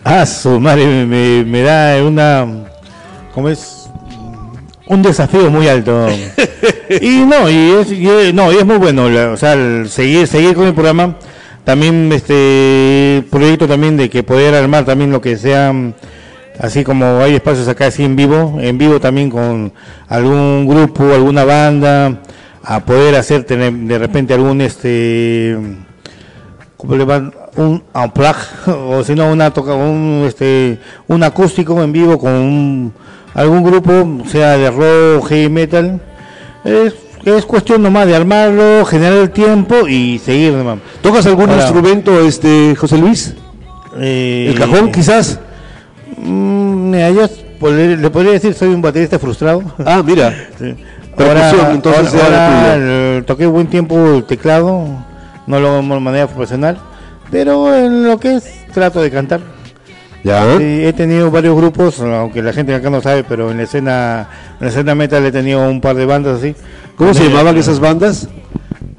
Ah, 0.05 0.25
su 0.25 0.61
madre 0.61 1.05
me, 1.05 1.45
me 1.45 1.63
da 1.63 2.05
una, 2.05 2.47
¿cómo 3.35 3.49
es? 3.49 3.86
Un 4.87 5.03
desafío 5.03 5.51
muy 5.51 5.69
alto. 5.69 6.09
y 7.01 7.25
no, 7.25 7.51
y 7.51 7.73
es, 7.73 8.35
no, 8.35 8.53
y 8.53 8.57
es 8.57 8.65
muy 8.65 8.79
bueno, 8.79 9.07
o 9.33 9.37
sea, 9.37 9.57
seguir, 9.87 10.27
seguir 10.27 10.55
con 10.55 10.67
el 10.67 10.75
programa, 10.75 11.17
también 11.65 12.11
este 12.13 13.25
proyecto 13.31 13.67
también 13.67 13.97
de 13.97 14.09
que 14.09 14.23
poder 14.23 14.55
armar 14.55 14.85
también 14.85 15.11
lo 15.11 15.21
que 15.21 15.37
sea, 15.37 15.75
así 16.61 16.85
como 16.85 17.19
hay 17.19 17.35
espacios 17.35 17.69
acá 17.69 17.87
así 17.87 18.05
en 18.05 18.17
vivo, 18.17 18.59
en 18.61 18.79
vivo 18.79 19.01
también 19.01 19.31
con 19.31 19.73
algún 20.09 20.67
grupo, 20.67 21.13
alguna 21.13 21.45
banda, 21.45 22.21
a 22.63 22.81
poder 22.81 23.15
hacer 23.17 23.45
tener 23.45 23.73
de 23.73 23.99
repente 23.99 24.35
algún 24.35 24.61
este 24.61 25.57
un 26.79 27.83
unplug 27.95 28.37
o 28.67 29.03
si 29.03 29.15
no 29.15 29.33
una 29.33 29.51
toca 29.51 29.75
un 29.75 30.25
este 30.27 30.79
un 31.09 31.23
acústico 31.23 31.83
en 31.83 31.93
vivo 31.93 32.19
con 32.19 32.33
un 32.33 32.93
algún 33.37 33.63
grupo, 33.63 34.25
sea 34.27 34.57
de 34.57 34.71
rock, 34.71 35.29
heavy 35.29 35.51
metal, 35.51 36.01
es, 36.65 36.95
es 37.25 37.45
cuestión 37.45 37.83
nomás 37.83 38.07
de 38.07 38.17
armarlo, 38.17 38.85
generar 38.87 39.19
el 39.19 39.31
tiempo 39.31 39.87
y 39.87 40.19
seguir 40.19 40.55
nomás. 40.55 40.79
¿Tocas 41.03 41.27
algún 41.27 41.53
instrumento, 41.53 42.19
este 42.21 42.75
José 42.75 42.97
Luis? 42.97 43.35
Eh, 43.99 44.49
¿El 44.51 44.59
cajón 44.59 44.91
quizás? 44.91 45.39
Mm, 46.17 46.93
le 46.93 48.11
podría 48.11 48.33
decir 48.33 48.55
soy 48.55 48.69
un 48.69 48.81
baterista 48.81 49.19
frustrado. 49.19 49.63
Ah, 49.85 50.03
mira. 50.05 50.35
Ahora, 51.19 51.73
entonces 51.73 52.21
ahora, 52.23 53.23
toqué 53.25 53.47
buen 53.47 53.69
tiempo 53.69 53.97
el 54.17 54.25
teclado, 54.25 54.87
no 55.47 55.61
lo 55.61 55.69
hago 55.69 55.77
de 55.77 56.01
manera 56.01 56.27
profesional, 56.27 56.77
pero 57.31 57.75
en 57.75 58.07
lo 58.07 58.21
que 58.21 58.35
es 58.35 58.67
trato 58.75 59.01
de 59.01 59.11
cantar 59.11 59.41
he 60.29 60.93
tenido 60.93 61.31
varios 61.31 61.57
grupos, 61.57 62.01
aunque 62.01 62.43
la 62.43 62.53
gente 62.53 62.75
acá 62.75 62.91
no 62.91 63.01
sabe, 63.01 63.25
pero 63.25 63.51
en 63.51 63.59
la 63.59 63.63
escena, 63.65 64.29
en 64.59 64.65
la 64.65 64.69
escena 64.69 64.95
metal 64.95 65.25
he 65.25 65.33
tenido 65.33 65.69
un 65.69 65.81
par 65.81 65.97
de 65.97 66.07
bandas 66.07 66.39
así. 66.39 66.55
¿Cómo 66.97 67.15
se 67.15 67.29
llamaban 67.29 67.57
esas 67.57 67.79
bandas? 67.79 68.29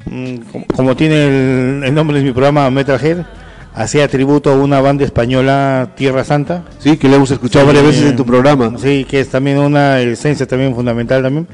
Mm, 0.06 0.36
como, 0.74 0.96
tiene 0.96 1.84
el, 1.86 1.94
nombre 1.94 2.18
de 2.18 2.24
mi 2.24 2.32
programa 2.32 2.70
Metalhead, 2.70 3.18
hacía 3.74 4.08
tributo 4.08 4.50
a 4.50 4.54
una 4.54 4.80
banda 4.80 5.04
española 5.04 5.90
Tierra 5.96 6.24
Santa. 6.24 6.64
Sí, 6.78 6.96
que 6.96 7.08
le 7.08 7.16
hemos 7.16 7.30
escuchado 7.30 7.66
varias 7.66 7.84
veces 7.84 8.04
en 8.04 8.16
tu 8.16 8.24
programa. 8.24 8.72
Sí, 8.78 9.04
que 9.08 9.20
es 9.20 9.28
también 9.28 9.58
una 9.58 10.00
esencia 10.00 10.46
también 10.46 10.74
fundamental 10.74 11.22
también, 11.22 11.46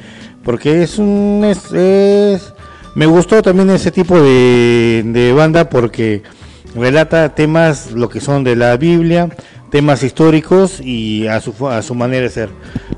porque 0.45 0.83
es 0.83 0.99
un 0.99 1.43
es, 1.45 2.55
me 2.95 3.07
gustó 3.07 3.43
también 3.43 3.71
ese 3.71 3.91
tipo 3.91 4.21
de, 4.21 5.03
de 5.05 5.33
banda 5.33 5.69
porque 5.69 6.23
relata 6.75 7.35
temas 7.35 7.93
lo 7.93 8.09
que 8.09 8.21
son 8.21 8.45
de 8.45 8.57
la 8.57 8.77
Biblia, 8.77 9.29
temas 9.75 10.05
históricos 10.05 10.81
y 10.81 11.27
a 11.27 11.41
su, 11.41 11.69
a 11.69 11.83
su 11.83 11.97
manera 11.97 12.23
de 12.23 12.31
ser. 12.31 12.49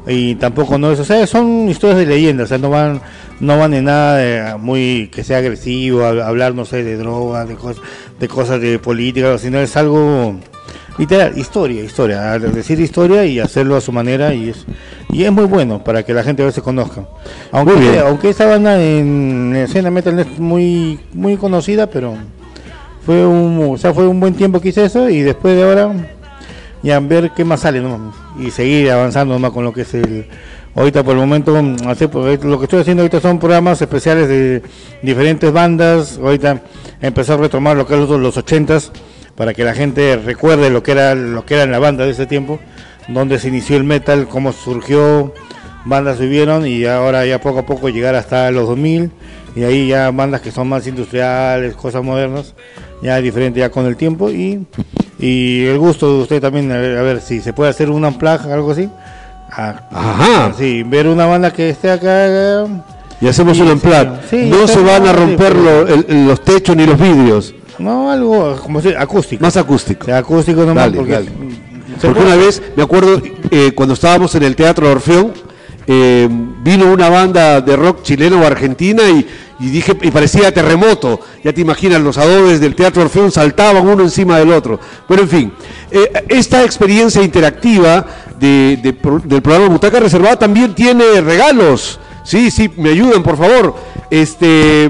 Y 0.06 0.34
tampoco 0.34 0.76
no 0.76 0.92
es, 0.92 1.00
o 1.00 1.06
sea, 1.06 1.26
son 1.26 1.70
historias 1.70 1.98
de 1.98 2.04
leyenda, 2.04 2.44
o 2.44 2.46
sea, 2.46 2.58
no 2.58 2.68
van 2.68 3.00
no 3.40 3.58
van 3.58 3.72
en 3.72 3.84
nada 3.84 4.58
muy 4.58 5.08
que 5.10 5.24
sea 5.24 5.38
agresivo, 5.38 6.04
hablar, 6.04 6.54
no 6.54 6.66
sé, 6.66 6.84
de 6.84 6.98
drogas, 6.98 7.48
de, 7.48 7.54
cosas 7.54 7.82
de 8.20 8.28
cosas 8.28 8.60
de 8.60 8.78
política, 8.78 9.38
sino 9.38 9.58
es 9.58 9.74
algo 9.74 10.36
literal, 10.98 11.38
historia, 11.38 11.82
historia, 11.82 12.38
decir 12.38 12.78
historia 12.78 13.24
y 13.24 13.40
hacerlo 13.40 13.76
a 13.76 13.80
su 13.80 13.90
manera 13.90 14.34
y 14.34 14.50
es 14.50 14.66
y 15.08 15.24
es 15.24 15.32
muy 15.32 15.46
bueno 15.46 15.82
para 15.82 16.02
que 16.02 16.12
la 16.12 16.24
gente 16.24 16.42
a 16.42 16.46
veces 16.46 16.62
conozca. 16.62 17.08
Aunque 17.52 18.00
aunque 18.00 18.28
esta 18.28 18.44
banda 18.44 18.78
en, 18.78 19.54
en 19.54 19.56
escena 19.56 19.90
metal 19.90 20.18
es 20.18 20.38
muy 20.38 21.00
muy 21.14 21.38
conocida, 21.38 21.86
pero 21.86 22.18
fue 23.06 23.24
un, 23.24 23.66
o 23.72 23.78
sea, 23.78 23.94
fue 23.94 24.06
un 24.06 24.20
buen 24.20 24.34
tiempo 24.34 24.60
que 24.60 24.70
hice 24.70 24.84
eso 24.84 25.08
y 25.08 25.22
después 25.22 25.56
de 25.56 25.62
ahora 25.62 26.15
y 26.86 26.92
a 26.92 27.00
ver 27.00 27.32
qué 27.32 27.44
más 27.44 27.62
sale 27.62 27.82
y 28.38 28.52
seguir 28.52 28.92
avanzando 28.92 29.36
más 29.40 29.50
con 29.50 29.64
lo 29.64 29.72
que 29.72 29.80
es 29.80 29.92
el 29.94 30.28
Ahorita 30.76 31.02
por 31.02 31.14
el 31.14 31.20
momento, 31.20 31.52
pues, 32.12 32.44
lo 32.44 32.58
que 32.58 32.64
estoy 32.66 32.80
haciendo 32.80 33.02
ahorita 33.02 33.18
son 33.18 33.40
programas 33.40 33.80
especiales 33.80 34.28
de 34.28 34.62
diferentes 35.02 35.50
bandas. 35.50 36.18
Ahorita 36.18 36.62
empezar 37.00 37.38
a 37.38 37.42
retomar 37.42 37.76
lo 37.76 37.86
que 37.86 37.94
es 37.94 38.08
los 38.08 38.36
ochentas 38.36 38.92
para 39.34 39.52
que 39.52 39.64
la 39.64 39.74
gente 39.74 40.16
recuerde 40.18 40.68
lo 40.70 40.82
que 40.82 40.92
era 40.92 41.14
lo 41.14 41.44
que 41.44 41.54
era 41.54 41.66
la 41.66 41.78
banda 41.78 42.04
de 42.04 42.10
ese 42.10 42.26
tiempo, 42.26 42.60
donde 43.08 43.38
se 43.40 43.48
inició 43.48 43.78
el 43.78 43.84
metal, 43.84 44.28
cómo 44.28 44.52
surgió, 44.52 45.32
bandas 45.86 46.18
subieron 46.18 46.66
y 46.66 46.84
ahora 46.84 47.26
ya 47.26 47.40
poco 47.40 47.60
a 47.60 47.66
poco 47.66 47.88
llegar 47.88 48.14
hasta 48.14 48.50
los 48.50 48.68
2000 48.68 49.10
y 49.56 49.64
ahí 49.64 49.88
ya 49.88 50.10
bandas 50.10 50.42
que 50.42 50.52
son 50.52 50.68
más 50.68 50.86
industriales, 50.86 51.74
cosas 51.74 52.04
modernas, 52.04 52.54
ya 53.02 53.16
diferente 53.16 53.60
ya 53.60 53.70
con 53.70 53.86
el 53.86 53.96
tiempo 53.96 54.30
y, 54.30 54.66
y 55.18 55.64
el 55.64 55.78
gusto 55.78 56.16
de 56.16 56.22
usted 56.22 56.40
también, 56.40 56.70
a 56.70 56.76
ver, 56.76 57.20
si 57.20 57.40
se 57.40 57.52
puede 57.52 57.70
hacer 57.70 57.90
un 57.90 58.04
unplug, 58.04 58.50
algo 58.50 58.72
así. 58.72 58.88
Ajá. 59.50 60.52
Sí, 60.58 60.82
ver 60.82 61.06
una 61.06 61.26
banda 61.26 61.52
que 61.52 61.70
esté 61.70 61.90
acá. 61.90 62.66
Y 63.20 63.28
hacemos 63.28 63.58
un 63.58 63.68
unplug. 63.68 64.08
no 64.32 64.68
se 64.68 64.82
van 64.82 65.06
a 65.06 65.12
romper 65.12 65.56
los 65.56 66.40
techos 66.42 66.76
ni 66.76 66.86
los 66.86 66.98
vidrios. 66.98 67.54
No, 67.78 68.10
algo 68.10 68.56
como 68.56 68.80
si, 68.80 68.88
acústico. 68.94 69.42
Más 69.42 69.56
acústico. 69.56 70.12
acústico 70.12 70.64
nomás 70.64 70.90
porque, 70.90 71.26
porque 72.00 72.20
una 72.20 72.36
vez, 72.36 72.62
me 72.74 72.82
acuerdo, 72.82 73.20
eh, 73.50 73.72
cuando 73.74 73.94
estábamos 73.94 74.34
en 74.34 74.44
el 74.44 74.56
Teatro 74.56 74.90
Orfeón, 74.90 75.32
eh, 75.86 76.28
vino 76.30 76.92
una 76.92 77.08
banda 77.08 77.60
de 77.60 77.76
rock 77.76 78.02
chileno 78.02 78.40
o 78.40 78.46
argentina 78.46 79.02
y, 79.08 79.26
dije 79.58 79.96
y 80.02 80.10
parecía 80.10 80.52
terremoto. 80.52 81.20
Ya 81.44 81.52
te 81.52 81.60
imaginas, 81.60 82.00
los 82.00 82.18
adobes 82.18 82.60
del 82.60 82.74
Teatro 82.74 83.02
Orfeón 83.02 83.30
saltaban 83.30 83.86
uno 83.86 84.02
encima 84.02 84.38
del 84.38 84.52
otro. 84.52 84.80
Pero 85.06 85.22
en 85.22 85.28
fin, 85.28 85.52
eh, 85.90 86.24
esta 86.28 86.64
experiencia 86.64 87.22
interactiva 87.22 88.04
del 88.38 88.94
programa 89.42 89.68
Butaca 89.68 90.00
Reservada 90.00 90.38
también 90.38 90.74
tiene 90.74 91.20
regalos. 91.20 92.00
Sí, 92.24 92.50
sí, 92.50 92.70
me 92.76 92.90
ayuden, 92.90 93.22
por 93.22 93.36
favor. 93.36 93.76
Este, 94.10 94.84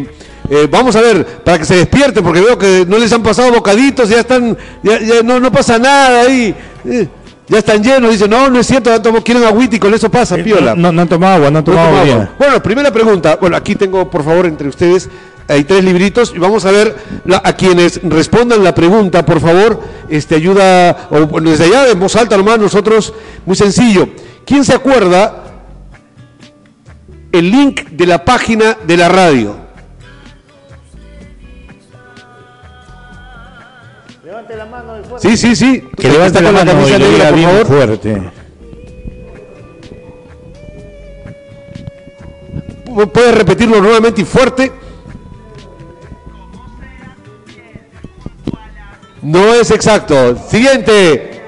eh, 0.48 0.68
vamos 0.70 0.96
a 0.96 1.00
ver, 1.02 1.26
para 1.44 1.58
que 1.58 1.64
se 1.64 1.76
despierten, 1.76 2.24
porque 2.24 2.40
veo 2.40 2.56
que 2.56 2.86
no 2.88 2.98
les 2.98 3.12
han 3.12 3.22
pasado 3.22 3.52
bocaditos, 3.52 4.08
ya 4.08 4.20
están, 4.20 4.56
ya, 4.82 5.22
no, 5.22 5.40
no 5.40 5.52
pasa 5.52 5.78
nada 5.78 6.22
ahí. 6.22 6.54
Ya 7.48 7.58
están 7.58 7.82
llenos, 7.82 8.10
dicen, 8.10 8.28
no, 8.28 8.50
no 8.50 8.58
es 8.58 8.66
cierto, 8.66 8.90
quieren 9.22 9.44
agüita 9.44 9.76
y 9.76 9.78
con 9.78 9.94
eso 9.94 10.10
pasa, 10.10 10.36
piola. 10.36 10.74
No, 10.74 10.90
no, 10.90 11.02
han 11.02 11.08
tomado 11.08 11.34
agua, 11.36 11.50
no 11.50 11.58
han 11.58 11.64
tomado, 11.64 11.96
agua. 11.96 12.30
Bueno, 12.38 12.62
primera 12.62 12.92
pregunta, 12.92 13.36
bueno, 13.40 13.56
aquí 13.56 13.76
tengo, 13.76 14.10
por 14.10 14.24
favor, 14.24 14.46
entre 14.46 14.68
ustedes, 14.68 15.08
hay 15.46 15.62
tres 15.62 15.84
libritos 15.84 16.32
y 16.34 16.38
vamos 16.38 16.64
a 16.64 16.72
ver 16.72 16.96
a 17.44 17.52
quienes 17.52 18.00
respondan 18.02 18.64
la 18.64 18.74
pregunta, 18.74 19.24
por 19.24 19.40
favor, 19.40 19.80
este 20.08 20.34
ayuda, 20.34 21.08
o 21.10 21.26
bueno, 21.26 21.50
desde 21.50 21.66
allá, 21.66 21.88
en 21.88 22.00
voz 22.00 22.16
alta 22.16 22.36
nomás, 22.36 22.58
nosotros, 22.58 23.14
muy 23.44 23.54
sencillo. 23.54 24.08
¿Quién 24.44 24.64
se 24.64 24.74
acuerda 24.74 25.44
el 27.30 27.50
link 27.50 27.90
de 27.90 28.06
la 28.06 28.24
página 28.24 28.76
de 28.84 28.96
la 28.96 29.08
radio? 29.08 29.65
Levante 34.48 34.56
la 34.56 34.66
mano 34.66 35.18
Sí, 35.18 35.36
sí, 35.36 35.56
sí. 35.56 35.82
Que 35.96 36.08
levante 36.08 36.40
la, 36.40 36.52
mano 36.52 36.70
camisa 36.72 36.98
negra, 36.98 37.30
por 37.30 37.40
favor. 37.40 37.66
fuerte. 37.66 38.22
¿Puedes 43.12 43.34
repetirlo 43.34 43.80
nuevamente 43.80 44.20
y 44.20 44.24
fuerte? 44.24 44.72
No 49.22 49.54
es 49.54 49.70
exacto. 49.72 50.36
Siguiente. 50.48 51.42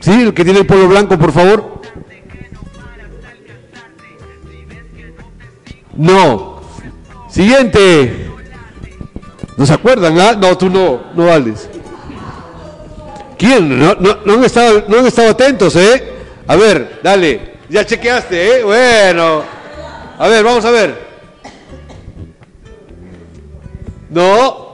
Sí, 0.00 0.10
el 0.22 0.34
que 0.34 0.44
tiene 0.44 0.60
el 0.60 0.66
polo 0.66 0.88
blanco, 0.88 1.16
por 1.16 1.32
favor. 1.32 1.80
No. 5.96 6.60
Siguiente. 7.28 8.33
¿No 9.56 9.66
se 9.66 9.72
acuerdan? 9.72 10.18
Ah? 10.18 10.34
No, 10.34 10.58
tú 10.58 10.68
no, 10.68 11.04
no 11.14 11.26
vales. 11.26 11.68
¿Quién? 13.38 13.78
No, 13.78 13.94
no, 13.94 14.18
no, 14.24 14.34
han 14.34 14.44
estado, 14.44 14.84
no 14.88 14.98
han 14.98 15.06
estado 15.06 15.30
atentos, 15.30 15.76
¿eh? 15.76 16.12
A 16.46 16.56
ver, 16.56 17.00
dale. 17.02 17.54
Ya 17.68 17.84
chequeaste, 17.84 18.58
¿eh? 18.58 18.64
Bueno. 18.64 19.42
A 20.18 20.28
ver, 20.28 20.44
vamos 20.44 20.64
a 20.64 20.70
ver. 20.70 21.04
No. 24.10 24.64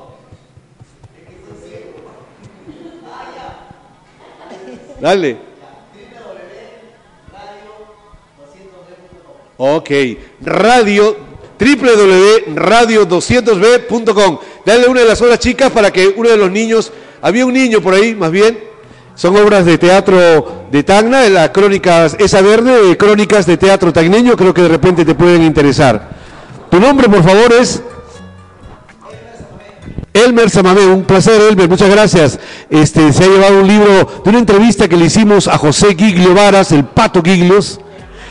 Dale. 5.01 5.37
Ok. 9.57 9.90
Radio 10.43 11.31
www.radio200b.com. 11.61 14.38
Dale 14.64 14.88
una 14.88 15.01
de 15.01 15.07
las 15.07 15.20
obras 15.23 15.38
chicas 15.38 15.70
para 15.70 15.90
que 15.90 16.09
uno 16.16 16.29
de 16.29 16.37
los 16.37 16.51
niños, 16.51 16.92
había 17.23 17.46
un 17.46 17.55
niño 17.55 17.81
por 17.81 17.94
ahí, 17.94 18.14
más 18.14 18.31
bien, 18.31 18.59
son 19.14 19.37
obras 19.37 19.66
de 19.66 19.79
teatro 19.79 20.66
de 20.70 20.83
Tacna, 20.83 21.20
de 21.20 21.31
las 21.31 21.51
crónicas, 21.51 22.16
esa 22.18 22.40
verde, 22.40 22.96
crónicas 22.96 23.46
de 23.46 23.57
teatro 23.57 23.92
tagneño, 23.92 24.37
creo 24.37 24.55
que 24.55 24.62
de 24.62 24.68
repente 24.68 25.05
te 25.05 25.14
pueden 25.14 25.42
interesar. 25.42 26.09
Tu 26.70 26.81
nombre, 26.81 27.09
por 27.09 27.23
favor, 27.23 27.53
es... 27.53 27.83
Elmer 30.12 30.51
Samamé, 30.51 30.87
un 30.87 31.05
placer 31.05 31.40
Elmer, 31.40 31.68
muchas 31.68 31.88
gracias. 31.88 32.38
Este, 32.68 33.12
se 33.12 33.25
ha 33.25 33.29
llevado 33.29 33.61
un 33.61 33.68
libro 33.68 34.23
de 34.25 34.31
una 34.31 34.38
entrevista 34.40 34.88
que 34.88 34.96
le 34.96 35.05
hicimos 35.05 35.46
a 35.46 35.57
José 35.57 35.94
Giglio 35.96 36.35
Varas, 36.35 36.73
el 36.73 36.85
Pato 36.85 37.23
Giglios. 37.23 37.81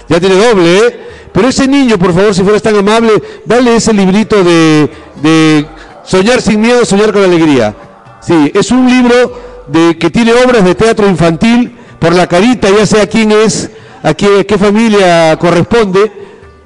Ya 0.09 0.19
tiene 0.19 0.35
doble, 0.35 0.77
¿eh? 0.77 0.99
Pero 1.31 1.47
ese 1.47 1.67
niño, 1.67 1.97
por 1.97 2.13
favor, 2.13 2.33
si 2.33 2.43
fueras 2.43 2.61
tan 2.61 2.75
amable, 2.75 3.11
dale 3.45 3.75
ese 3.75 3.93
librito 3.93 4.43
de, 4.43 4.91
de 5.21 5.67
Soñar 6.09 6.41
sin 6.41 6.59
miedo, 6.59 6.83
soñar 6.85 7.13
con 7.13 7.23
alegría. 7.23 7.75
Sí, 8.19 8.51
es 8.55 8.71
un 8.71 8.89
libro 8.89 9.63
de, 9.67 9.95
que 9.99 10.09
tiene 10.09 10.33
obras 10.33 10.65
de 10.65 10.73
teatro 10.73 11.07
infantil 11.07 11.77
por 11.99 12.15
la 12.15 12.25
carita, 12.25 12.67
ya 12.67 12.83
sea 12.87 13.05
quién 13.05 13.31
es, 13.31 13.69
a 14.01 14.15
qué, 14.15 14.43
qué 14.43 14.57
familia 14.57 15.37
corresponde. 15.37 16.11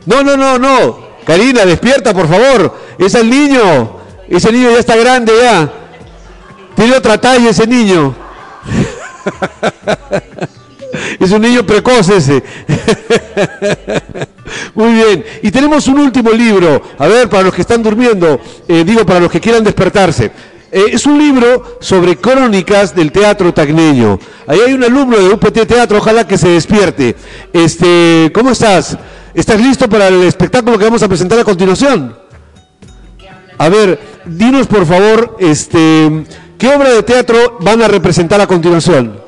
No, 0.05 0.23
no, 0.23 0.37
no, 0.37 0.57
no. 0.57 0.97
Karina, 1.25 1.65
despierta, 1.65 2.13
por 2.13 2.29
favor. 2.29 2.73
Es 2.97 3.15
el 3.15 3.29
niño. 3.29 3.97
Ese 4.29 4.49
niño 4.49 4.71
ya 4.71 4.79
está 4.79 4.95
grande 4.95 5.33
ya. 5.41 5.69
Tiene 6.77 6.95
otra 6.95 7.19
talla 7.19 7.49
ese 7.49 7.67
niño. 7.67 8.15
es 11.19 11.31
un 11.31 11.41
niño 11.41 11.65
precoz 11.65 12.07
ese. 12.07 12.41
Muy 14.75 14.93
bien. 14.93 15.25
Y 15.41 15.51
tenemos 15.51 15.87
un 15.87 15.99
último 15.99 16.31
libro. 16.31 16.81
A 16.97 17.07
ver, 17.07 17.29
para 17.29 17.43
los 17.43 17.53
que 17.53 17.61
están 17.61 17.83
durmiendo, 17.83 18.39
eh, 18.67 18.83
digo, 18.85 19.05
para 19.05 19.19
los 19.19 19.31
que 19.31 19.39
quieran 19.39 19.63
despertarse. 19.63 20.31
Eh, 20.71 20.85
es 20.91 21.05
un 21.05 21.19
libro 21.19 21.77
sobre 21.79 22.17
crónicas 22.17 22.95
del 22.95 23.11
teatro 23.11 23.53
tagneño. 23.53 24.19
Ahí 24.47 24.59
hay 24.65 24.73
un 24.73 24.83
alumno 24.83 25.17
de 25.17 25.29
UPT 25.29 25.67
Teatro, 25.67 25.99
ojalá 25.99 26.27
que 26.27 26.37
se 26.37 26.49
despierte. 26.49 27.15
Este, 27.53 28.31
¿Cómo 28.33 28.49
estás? 28.49 28.97
¿Estás 29.35 29.61
listo 29.61 29.87
para 29.87 30.07
el 30.07 30.23
espectáculo 30.23 30.79
que 30.79 30.85
vamos 30.85 31.03
a 31.03 31.07
presentar 31.07 31.37
a 31.37 31.43
continuación? 31.43 32.17
A 33.59 33.69
ver, 33.69 33.99
dinos 34.25 34.65
por 34.65 34.85
favor, 34.87 35.37
este, 35.39 36.25
¿qué 36.57 36.67
obra 36.69 36.89
de 36.89 37.03
teatro 37.03 37.57
van 37.61 37.83
a 37.83 37.87
representar 37.87 38.41
a 38.41 38.47
continuación? 38.47 39.22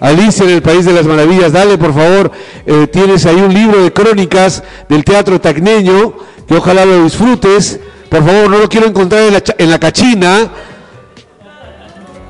Alicia 0.00 0.44
en 0.44 0.50
el 0.50 0.62
País 0.62 0.84
de 0.84 0.92
las 0.92 1.06
Maravillas, 1.06 1.52
dale 1.52 1.78
por 1.78 1.94
favor, 1.94 2.30
eh, 2.66 2.86
tienes 2.86 3.26
ahí 3.26 3.36
un 3.36 3.52
libro 3.52 3.82
de 3.82 3.92
crónicas 3.92 4.62
del 4.88 5.04
teatro 5.04 5.40
tacneño, 5.40 6.14
que 6.46 6.56
ojalá 6.56 6.84
lo 6.84 7.04
disfrutes. 7.04 7.80
Por 8.08 8.24
favor, 8.24 8.50
no 8.50 8.58
lo 8.58 8.68
quiero 8.68 8.86
encontrar 8.86 9.22
en 9.22 9.32
la, 9.32 9.42
en 9.58 9.70
la 9.70 9.78
cachina, 9.80 10.50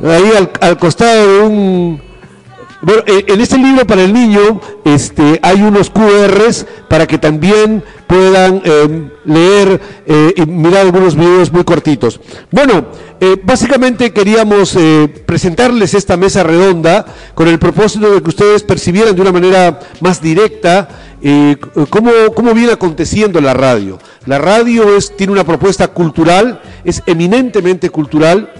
ahí 0.02 0.32
al 0.60 0.78
costado 0.78 1.26
de 1.26 1.40
un, 1.40 2.00
bueno, 2.86 3.02
eh, 3.06 3.24
en 3.26 3.40
este 3.40 3.58
libro 3.58 3.86
para 3.86 4.02
el 4.02 4.12
niño 4.12 4.60
este, 4.84 5.40
hay 5.42 5.62
unos 5.62 5.90
QRs 5.90 6.66
para 6.88 7.06
que 7.06 7.18
también 7.18 7.82
puedan 8.06 8.62
em, 8.64 9.10
leer 9.24 9.80
eh, 10.06 10.34
y 10.36 10.46
mirar 10.46 10.82
algunos 10.82 11.16
videos 11.16 11.52
muy 11.52 11.64
cortitos. 11.64 12.20
Bueno, 12.50 12.86
eh, 13.20 13.36
básicamente 13.42 14.12
queríamos 14.12 14.76
presentarles 15.24 15.94
esta 15.94 16.16
mesa 16.16 16.42
redonda 16.42 17.04
con 17.34 17.48
el 17.48 17.58
propósito 17.58 18.12
de 18.12 18.22
que 18.22 18.28
ustedes 18.28 18.62
percibieran 18.62 19.14
de 19.14 19.22
una 19.22 19.32
manera 19.32 19.80
más 20.00 20.20
directa 20.20 20.88
cómo, 21.90 22.10
cómo 22.34 22.54
viene 22.54 22.72
aconteciendo 22.72 23.40
la 23.40 23.54
radio. 23.54 23.98
La 24.26 24.38
radio 24.38 24.96
es, 24.96 25.16
tiene 25.16 25.32
una 25.32 25.44
propuesta 25.44 25.88
cultural, 25.88 26.60
es 26.84 27.02
eminentemente 27.06 27.90
cultural 27.90 28.52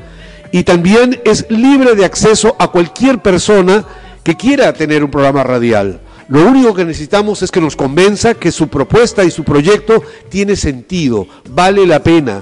y 0.52 0.64
también 0.64 1.20
es 1.24 1.46
libre 1.50 1.94
de 1.94 2.04
acceso 2.04 2.56
a 2.59 2.68
cualquier 2.68 3.18
persona 3.18 3.85
que 4.22 4.37
quiera 4.37 4.72
tener 4.72 5.04
un 5.04 5.11
programa 5.11 5.42
radial. 5.42 6.00
Lo 6.28 6.44
único 6.44 6.74
que 6.74 6.84
necesitamos 6.84 7.42
es 7.42 7.50
que 7.50 7.60
nos 7.60 7.76
convenza 7.76 8.34
que 8.34 8.50
su 8.50 8.68
propuesta 8.68 9.24
y 9.24 9.30
su 9.30 9.44
proyecto 9.44 10.02
tiene 10.28 10.56
sentido, 10.56 11.28
vale 11.50 11.86
la 11.86 12.02
pena, 12.02 12.40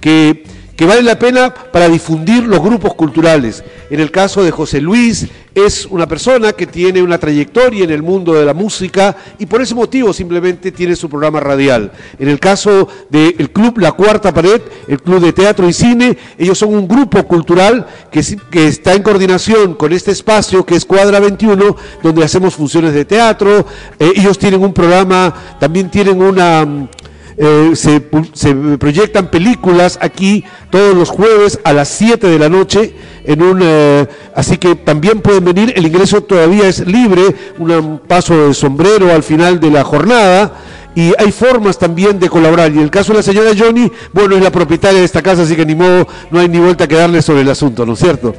que, 0.00 0.44
que 0.76 0.86
vale 0.86 1.02
la 1.02 1.18
pena 1.18 1.52
para 1.52 1.88
difundir 1.88 2.44
los 2.44 2.60
grupos 2.60 2.94
culturales. 2.94 3.62
En 3.90 4.00
el 4.00 4.10
caso 4.10 4.42
de 4.42 4.50
José 4.50 4.80
Luis, 4.80 5.28
es 5.54 5.86
una 5.86 6.08
persona 6.08 6.52
que 6.52 6.66
tiene 6.66 7.00
una 7.00 7.18
trayectoria 7.18 7.84
en 7.84 7.90
el 7.90 8.02
mundo 8.02 8.34
de 8.34 8.44
la 8.44 8.54
música 8.54 9.16
y 9.38 9.46
por 9.46 9.62
ese 9.62 9.74
motivo 9.74 10.12
simplemente 10.12 10.72
tiene 10.72 10.96
su 10.96 11.08
programa 11.08 11.38
radial. 11.38 11.92
En 12.18 12.28
el 12.28 12.40
caso 12.40 12.88
del 13.08 13.50
club 13.50 13.78
La 13.78 13.92
Cuarta 13.92 14.34
Pared, 14.34 14.62
el 14.88 15.00
club 15.00 15.20
de 15.20 15.32
teatro 15.32 15.68
y 15.68 15.72
cine, 15.72 16.18
ellos 16.38 16.58
son 16.58 16.74
un 16.74 16.88
grupo 16.88 17.22
cultural 17.24 17.86
que, 18.10 18.20
está 18.66 18.94
en 18.94 19.02
coordinación 19.02 19.74
con 19.74 19.92
este 19.92 20.10
espacio 20.10 20.66
que 20.66 20.74
es 20.74 20.84
Cuadra 20.84 21.20
21, 21.20 21.76
donde 22.02 22.24
hacemos 22.24 22.54
funciones 22.54 22.92
de 22.92 23.04
teatro. 23.04 23.64
Eh, 23.98 24.12
ellos 24.16 24.38
tienen 24.38 24.62
un 24.62 24.72
programa, 24.72 25.32
también 25.60 25.88
tienen 25.88 26.20
una 26.20 26.88
eh, 27.36 27.72
se, 27.74 28.00
proyectan 28.78 29.28
películas 29.28 29.98
aquí 30.00 30.44
todos 30.70 30.94
los 30.94 31.10
jueves 31.10 31.58
a 31.64 31.72
las 31.72 31.88
7 31.88 32.26
de 32.26 32.38
la 32.38 32.48
noche. 32.48 32.94
En 33.24 33.42
un, 33.42 33.60
eh, 33.62 34.06
así 34.34 34.58
que 34.58 34.74
también 34.74 35.20
pueden 35.20 35.44
venir, 35.44 35.72
el 35.76 35.86
ingreso 35.86 36.22
todavía 36.22 36.68
es 36.68 36.86
libre, 36.86 37.22
un 37.58 38.00
paso 38.06 38.48
de 38.48 38.54
sombrero 38.54 39.12
al 39.12 39.22
final 39.22 39.58
de 39.60 39.70
la 39.70 39.82
jornada 39.82 40.52
y 40.94 41.12
hay 41.18 41.32
formas 41.32 41.78
también 41.78 42.18
de 42.18 42.28
colaborar. 42.28 42.70
Y 42.72 42.76
en 42.76 42.84
el 42.84 42.90
caso 42.90 43.12
de 43.12 43.18
la 43.18 43.22
señora 43.22 43.50
Johnny, 43.56 43.90
bueno, 44.12 44.36
es 44.36 44.42
la 44.42 44.52
propietaria 44.52 45.00
de 45.00 45.04
esta 45.04 45.22
casa, 45.22 45.42
así 45.42 45.56
que 45.56 45.66
ni 45.66 45.74
modo, 45.74 46.06
no 46.30 46.38
hay 46.38 46.48
ni 46.48 46.58
vuelta 46.58 46.86
que 46.86 46.94
darle 46.94 47.22
sobre 47.22 47.40
el 47.40 47.50
asunto, 47.50 47.84
¿no 47.84 47.94
es 47.94 47.98
cierto? 47.98 48.34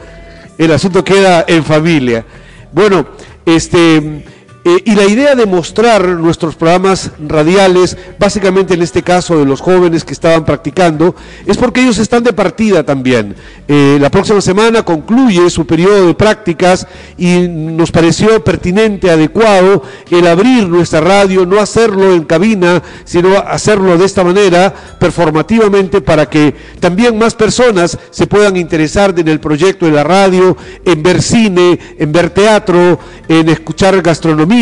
El 0.57 0.71
asunto 0.71 1.03
queda 1.03 1.45
en 1.47 1.63
familia. 1.63 2.25
Bueno, 2.71 3.07
este 3.45 4.23
eh, 4.67 4.81
y 4.83 4.95
la 4.95 5.05
idea 5.05 5.35
de 5.35 5.45
mostrar 5.45 6.07
nuestros 6.07 6.55
programas 6.55 7.11
radiales, 7.19 7.95
básicamente 8.17 8.73
en 8.73 8.81
este 8.81 9.03
caso 9.03 9.37
de 9.37 9.45
los 9.45 9.61
jóvenes 9.61 10.03
que 10.03 10.13
estaban 10.13 10.43
practicando, 10.43 11.15
es 11.45 11.55
porque 11.55 11.81
ellos 11.81 11.99
están 11.99 12.23
de 12.23 12.33
partida 12.33 12.83
también. 12.83 13.35
Eh, 13.67 13.99
la 14.01 14.09
próxima 14.09 14.41
semana 14.41 14.81
concluye 14.81 15.51
su 15.51 15.67
periodo 15.67 16.07
de 16.07 16.15
prácticas 16.15 16.87
y 17.15 17.47
nos 17.47 17.91
pareció 17.91 18.43
pertinente, 18.43 19.11
adecuado, 19.11 19.83
el 20.09 20.25
abrir 20.25 20.67
nuestra 20.67 20.99
radio, 20.99 21.45
no 21.45 21.59
hacerlo 21.59 22.15
en 22.15 22.23
cabina, 22.23 22.81
sino 23.03 23.37
hacerlo 23.37 23.99
de 23.99 24.05
esta 24.05 24.23
manera, 24.23 24.73
performativamente, 24.99 26.01
para 26.01 26.27
que 26.27 26.55
también 26.79 27.19
más 27.19 27.35
personas 27.35 27.99
se 28.09 28.25
puedan 28.25 28.57
interesar 28.57 29.13
en 29.15 29.27
el 29.27 29.39
proyecto 29.39 29.85
de 29.85 29.91
la 29.91 30.03
radio, 30.03 30.57
en 30.83 31.03
ver 31.03 31.21
cine, 31.21 31.77
en 31.99 32.11
ver 32.11 32.31
teatro, 32.31 32.97
en 33.27 33.49
escuchar 33.49 34.01
gastronomía 34.01 34.54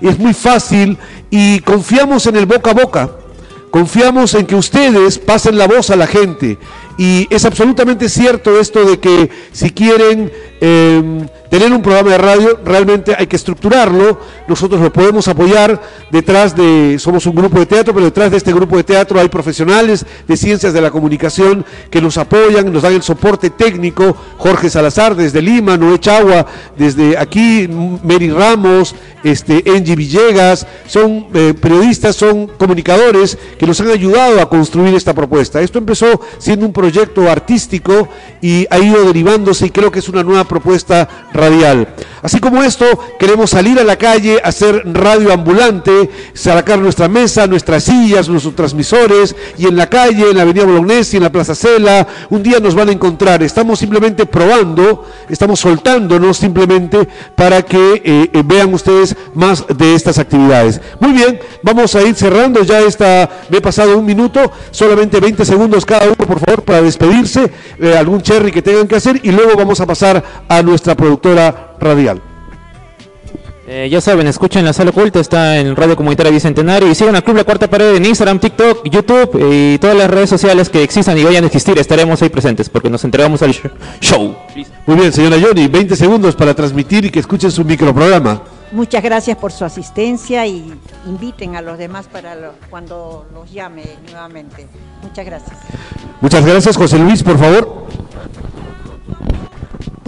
es 0.00 0.18
muy 0.18 0.34
fácil 0.34 0.98
y 1.30 1.60
confiamos 1.60 2.26
en 2.26 2.36
el 2.36 2.46
boca 2.46 2.70
a 2.70 2.74
boca. 2.74 3.10
Confiamos 3.70 4.32
en 4.34 4.46
que 4.46 4.54
ustedes 4.54 5.18
pasen 5.18 5.58
la 5.58 5.66
voz 5.66 5.90
a 5.90 5.96
la 5.96 6.06
gente. 6.06 6.56
Y 6.96 7.26
es 7.28 7.44
absolutamente 7.44 8.08
cierto 8.08 8.58
esto 8.58 8.84
de 8.86 8.98
que 8.98 9.28
si 9.52 9.70
quieren 9.70 10.32
eh, 10.62 11.26
tener 11.50 11.70
un 11.72 11.82
programa 11.82 12.12
de 12.12 12.18
radio, 12.18 12.60
realmente 12.64 13.14
hay 13.18 13.26
que 13.26 13.36
estructurarlo. 13.36 14.18
Nosotros 14.48 14.80
lo 14.80 14.90
podemos 14.90 15.28
apoyar 15.28 15.82
detrás 16.16 16.56
de, 16.56 16.96
somos 16.98 17.26
un 17.26 17.34
grupo 17.34 17.58
de 17.60 17.66
teatro, 17.66 17.92
pero 17.92 18.06
detrás 18.06 18.30
de 18.30 18.38
este 18.38 18.50
grupo 18.50 18.78
de 18.78 18.84
teatro 18.84 19.20
hay 19.20 19.28
profesionales 19.28 20.06
de 20.26 20.36
ciencias 20.36 20.72
de 20.72 20.80
la 20.80 20.90
comunicación 20.90 21.62
que 21.90 22.00
nos 22.00 22.16
apoyan, 22.16 22.72
nos 22.72 22.82
dan 22.82 22.94
el 22.94 23.02
soporte 23.02 23.50
técnico. 23.50 24.16
Jorge 24.38 24.70
Salazar 24.70 25.14
desde 25.14 25.42
Lima, 25.42 25.76
Noé 25.76 25.98
Chagua 25.98 26.46
desde 26.76 27.18
aquí, 27.18 27.68
Mary 28.02 28.30
Ramos, 28.30 28.94
este, 29.24 29.62
Angie 29.66 29.94
Villegas, 29.94 30.66
son 30.86 31.26
eh, 31.34 31.52
periodistas, 31.60 32.16
son 32.16 32.46
comunicadores 32.46 33.36
que 33.58 33.66
nos 33.66 33.78
han 33.82 33.90
ayudado 33.90 34.40
a 34.40 34.48
construir 34.48 34.94
esta 34.94 35.12
propuesta. 35.12 35.60
Esto 35.60 35.78
empezó 35.78 36.20
siendo 36.38 36.64
un 36.64 36.72
proyecto 36.72 37.30
artístico 37.30 38.08
y 38.40 38.66
ha 38.70 38.78
ido 38.78 39.04
derivándose 39.04 39.66
y 39.66 39.70
creo 39.70 39.90
que 39.90 39.98
es 39.98 40.08
una 40.08 40.22
nueva 40.22 40.44
propuesta 40.44 41.08
radial. 41.34 41.88
Así 42.26 42.40
como 42.40 42.60
esto, 42.64 42.84
queremos 43.20 43.50
salir 43.50 43.78
a 43.78 43.84
la 43.84 43.94
calle, 43.94 44.40
hacer 44.42 44.82
radio 44.84 45.32
ambulante, 45.32 46.10
sacar 46.34 46.76
nuestra 46.76 47.06
mesa, 47.06 47.46
nuestras 47.46 47.84
sillas, 47.84 48.28
nuestros 48.28 48.56
transmisores, 48.56 49.36
y 49.56 49.68
en 49.68 49.76
la 49.76 49.88
calle, 49.88 50.30
en 50.30 50.36
la 50.36 50.42
Avenida 50.42 50.64
Bolognesi, 50.64 51.18
en 51.18 51.22
la 51.22 51.30
Plaza 51.30 51.54
Cela, 51.54 52.04
un 52.28 52.42
día 52.42 52.58
nos 52.58 52.74
van 52.74 52.88
a 52.88 52.92
encontrar. 52.92 53.44
Estamos 53.44 53.78
simplemente 53.78 54.26
probando, 54.26 55.04
estamos 55.28 55.60
soltándonos 55.60 56.36
simplemente 56.36 57.06
para 57.36 57.62
que 57.62 58.02
eh, 58.04 58.30
eh, 58.32 58.42
vean 58.44 58.74
ustedes 58.74 59.14
más 59.34 59.64
de 59.68 59.94
estas 59.94 60.18
actividades. 60.18 60.80
Muy 60.98 61.12
bien, 61.12 61.38
vamos 61.62 61.94
a 61.94 62.02
ir 62.02 62.16
cerrando 62.16 62.64
ya 62.64 62.80
esta, 62.80 63.30
me 63.50 63.58
he 63.58 63.60
pasado 63.60 63.96
un 63.96 64.04
minuto, 64.04 64.50
solamente 64.72 65.20
20 65.20 65.44
segundos 65.44 65.86
cada 65.86 66.06
uno, 66.06 66.16
por 66.16 66.40
favor, 66.40 66.64
para 66.64 66.82
despedirse, 66.82 67.52
eh, 67.78 67.96
algún 67.96 68.20
cherry 68.20 68.50
que 68.50 68.62
tengan 68.62 68.88
que 68.88 68.96
hacer, 68.96 69.20
y 69.22 69.30
luego 69.30 69.52
vamos 69.56 69.80
a 69.80 69.86
pasar 69.86 70.24
a 70.48 70.60
nuestra 70.64 70.96
productora 70.96 71.75
radial. 71.80 72.20
Eh, 73.68 73.88
ya 73.90 74.00
saben, 74.00 74.28
escuchen 74.28 74.64
la 74.64 74.72
sala 74.72 74.90
oculta, 74.90 75.18
está 75.18 75.58
en 75.58 75.74
Radio 75.74 75.96
Comunitaria 75.96 76.30
Bicentenario 76.30 76.88
y 76.88 76.94
sigan 76.94 77.16
al 77.16 77.24
Club 77.24 77.38
La 77.38 77.42
Cuarta 77.42 77.68
Pared 77.68 77.96
en 77.96 78.06
Instagram, 78.06 78.38
TikTok, 78.38 78.88
YouTube 78.88 79.40
y 79.50 79.76
todas 79.78 79.96
las 79.96 80.08
redes 80.08 80.30
sociales 80.30 80.68
que 80.68 80.84
existan 80.84 81.18
y 81.18 81.24
vayan 81.24 81.42
a 81.42 81.48
existir. 81.48 81.76
Estaremos 81.76 82.22
ahí 82.22 82.28
presentes 82.28 82.68
porque 82.68 82.88
nos 82.88 83.02
entregamos 83.02 83.42
al 83.42 83.52
show. 84.00 84.36
Muy 84.86 84.96
bien, 84.96 85.12
señora 85.12 85.36
Johnny, 85.42 85.66
20 85.66 85.96
segundos 85.96 86.36
para 86.36 86.54
transmitir 86.54 87.06
y 87.06 87.10
que 87.10 87.18
escuchen 87.18 87.50
su 87.50 87.64
microprograma. 87.64 88.40
Muchas 88.70 89.02
gracias 89.02 89.36
por 89.36 89.50
su 89.50 89.64
asistencia 89.64 90.46
y 90.46 90.72
inviten 91.04 91.56
a 91.56 91.60
los 91.60 91.76
demás 91.76 92.06
para 92.06 92.36
cuando 92.70 93.26
los 93.34 93.50
llame 93.50 93.82
nuevamente. 94.12 94.68
Muchas 95.02 95.26
gracias. 95.26 95.56
Muchas 96.20 96.46
gracias, 96.46 96.76
José 96.76 97.00
Luis, 97.00 97.24
por 97.24 97.36
favor 97.36 97.86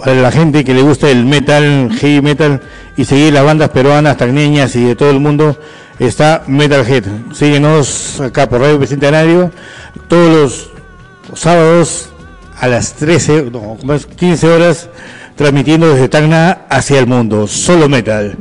para 0.03 0.21
la 0.21 0.31
gente 0.31 0.63
que 0.63 0.73
le 0.73 0.81
gusta 0.81 1.09
el 1.09 1.25
metal, 1.25 1.89
heavy 1.99 2.21
metal 2.21 2.61
y 2.97 3.05
seguir 3.05 3.33
las 3.33 3.43
bandas 3.43 3.69
peruanas, 3.69 4.17
tagneñas 4.17 4.75
y 4.75 4.83
de 4.83 4.95
todo 4.95 5.11
el 5.11 5.19
mundo, 5.19 5.57
está 5.99 6.43
Metalhead. 6.47 7.03
Síguenos 7.33 8.19
acá 8.21 8.47
por 8.49 8.61
Radio 8.61 8.79
Bicentenario 8.79 9.51
todos 10.07 10.71
los 11.31 11.39
sábados 11.39 12.09
a 12.59 12.67
las 12.67 12.93
13, 12.93 13.51
no, 13.51 13.77
15 14.17 14.49
horas, 14.49 14.89
transmitiendo 15.35 15.93
desde 15.93 16.09
Tacna 16.09 16.65
hacia 16.69 16.99
el 16.99 17.07
mundo. 17.07 17.47
Solo 17.47 17.87
metal. 17.87 18.37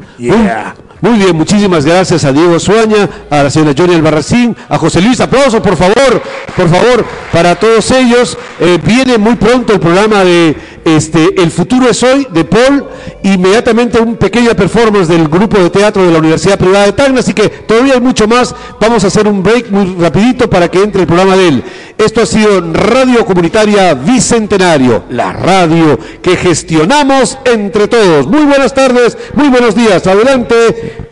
Muy 1.00 1.16
bien, 1.16 1.36
muchísimas 1.36 1.84
gracias 1.84 2.24
a 2.24 2.32
Diego 2.32 2.58
Suaña, 2.58 3.08
a 3.30 3.44
la 3.44 3.50
señora 3.50 3.72
Johnny 3.76 3.94
Albarracín, 3.94 4.56
a 4.68 4.78
José 4.78 5.00
Luis. 5.00 5.20
Aplauso, 5.20 5.62
por 5.62 5.76
favor, 5.76 6.20
por 6.56 6.68
favor, 6.68 7.04
para 7.30 7.54
todos 7.54 7.88
ellos. 7.92 8.36
Eh, 8.58 8.80
viene 8.82 9.16
muy 9.16 9.36
pronto 9.36 9.72
el 9.72 9.78
programa 9.78 10.24
de 10.24 10.56
este, 10.84 11.40
El 11.40 11.50
futuro 11.50 11.88
es 11.88 12.02
hoy 12.02 12.26
de 12.32 12.44
Paul, 12.44 12.84
inmediatamente 13.22 14.00
un 14.00 14.16
pequeña 14.16 14.54
performance 14.54 15.06
del 15.06 15.28
grupo 15.28 15.58
de 15.58 15.70
teatro 15.70 16.04
de 16.04 16.10
la 16.10 16.18
Universidad 16.18 16.58
Privada 16.58 16.86
de 16.86 16.92
Tacna, 16.92 17.20
así 17.20 17.32
que 17.32 17.48
todavía 17.48 17.94
hay 17.94 18.00
mucho 18.00 18.26
más. 18.26 18.54
Vamos 18.80 19.04
a 19.04 19.08
hacer 19.08 19.28
un 19.28 19.42
break 19.42 19.70
muy 19.70 19.94
rapidito 20.00 20.48
para 20.48 20.68
que 20.68 20.82
entre 20.82 21.02
el 21.02 21.06
programa 21.06 21.36
de 21.36 21.48
él. 21.48 21.64
Esto 21.98 22.22
ha 22.22 22.26
sido 22.26 22.60
Radio 22.72 23.26
Comunitaria 23.26 23.92
Bicentenario, 23.94 25.02
la 25.10 25.32
radio 25.32 25.98
que 26.22 26.36
gestionamos 26.36 27.36
entre 27.44 27.88
todos. 27.88 28.28
Muy 28.28 28.44
buenas 28.44 28.72
tardes, 28.72 29.18
muy 29.34 29.48
buenos 29.48 29.74
días. 29.74 30.06
Adelante, 30.06 30.54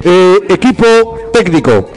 eh, 0.04 0.38
equipo 0.48 1.18
técnico. 1.32 1.90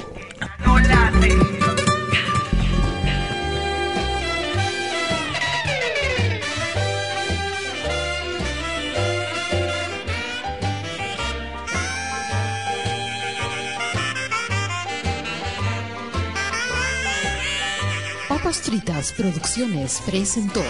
Producciones 18.99 20.01
presentó 20.05 20.61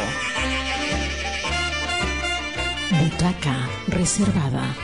Butaca 2.92 3.68
Reservada. 3.88 4.76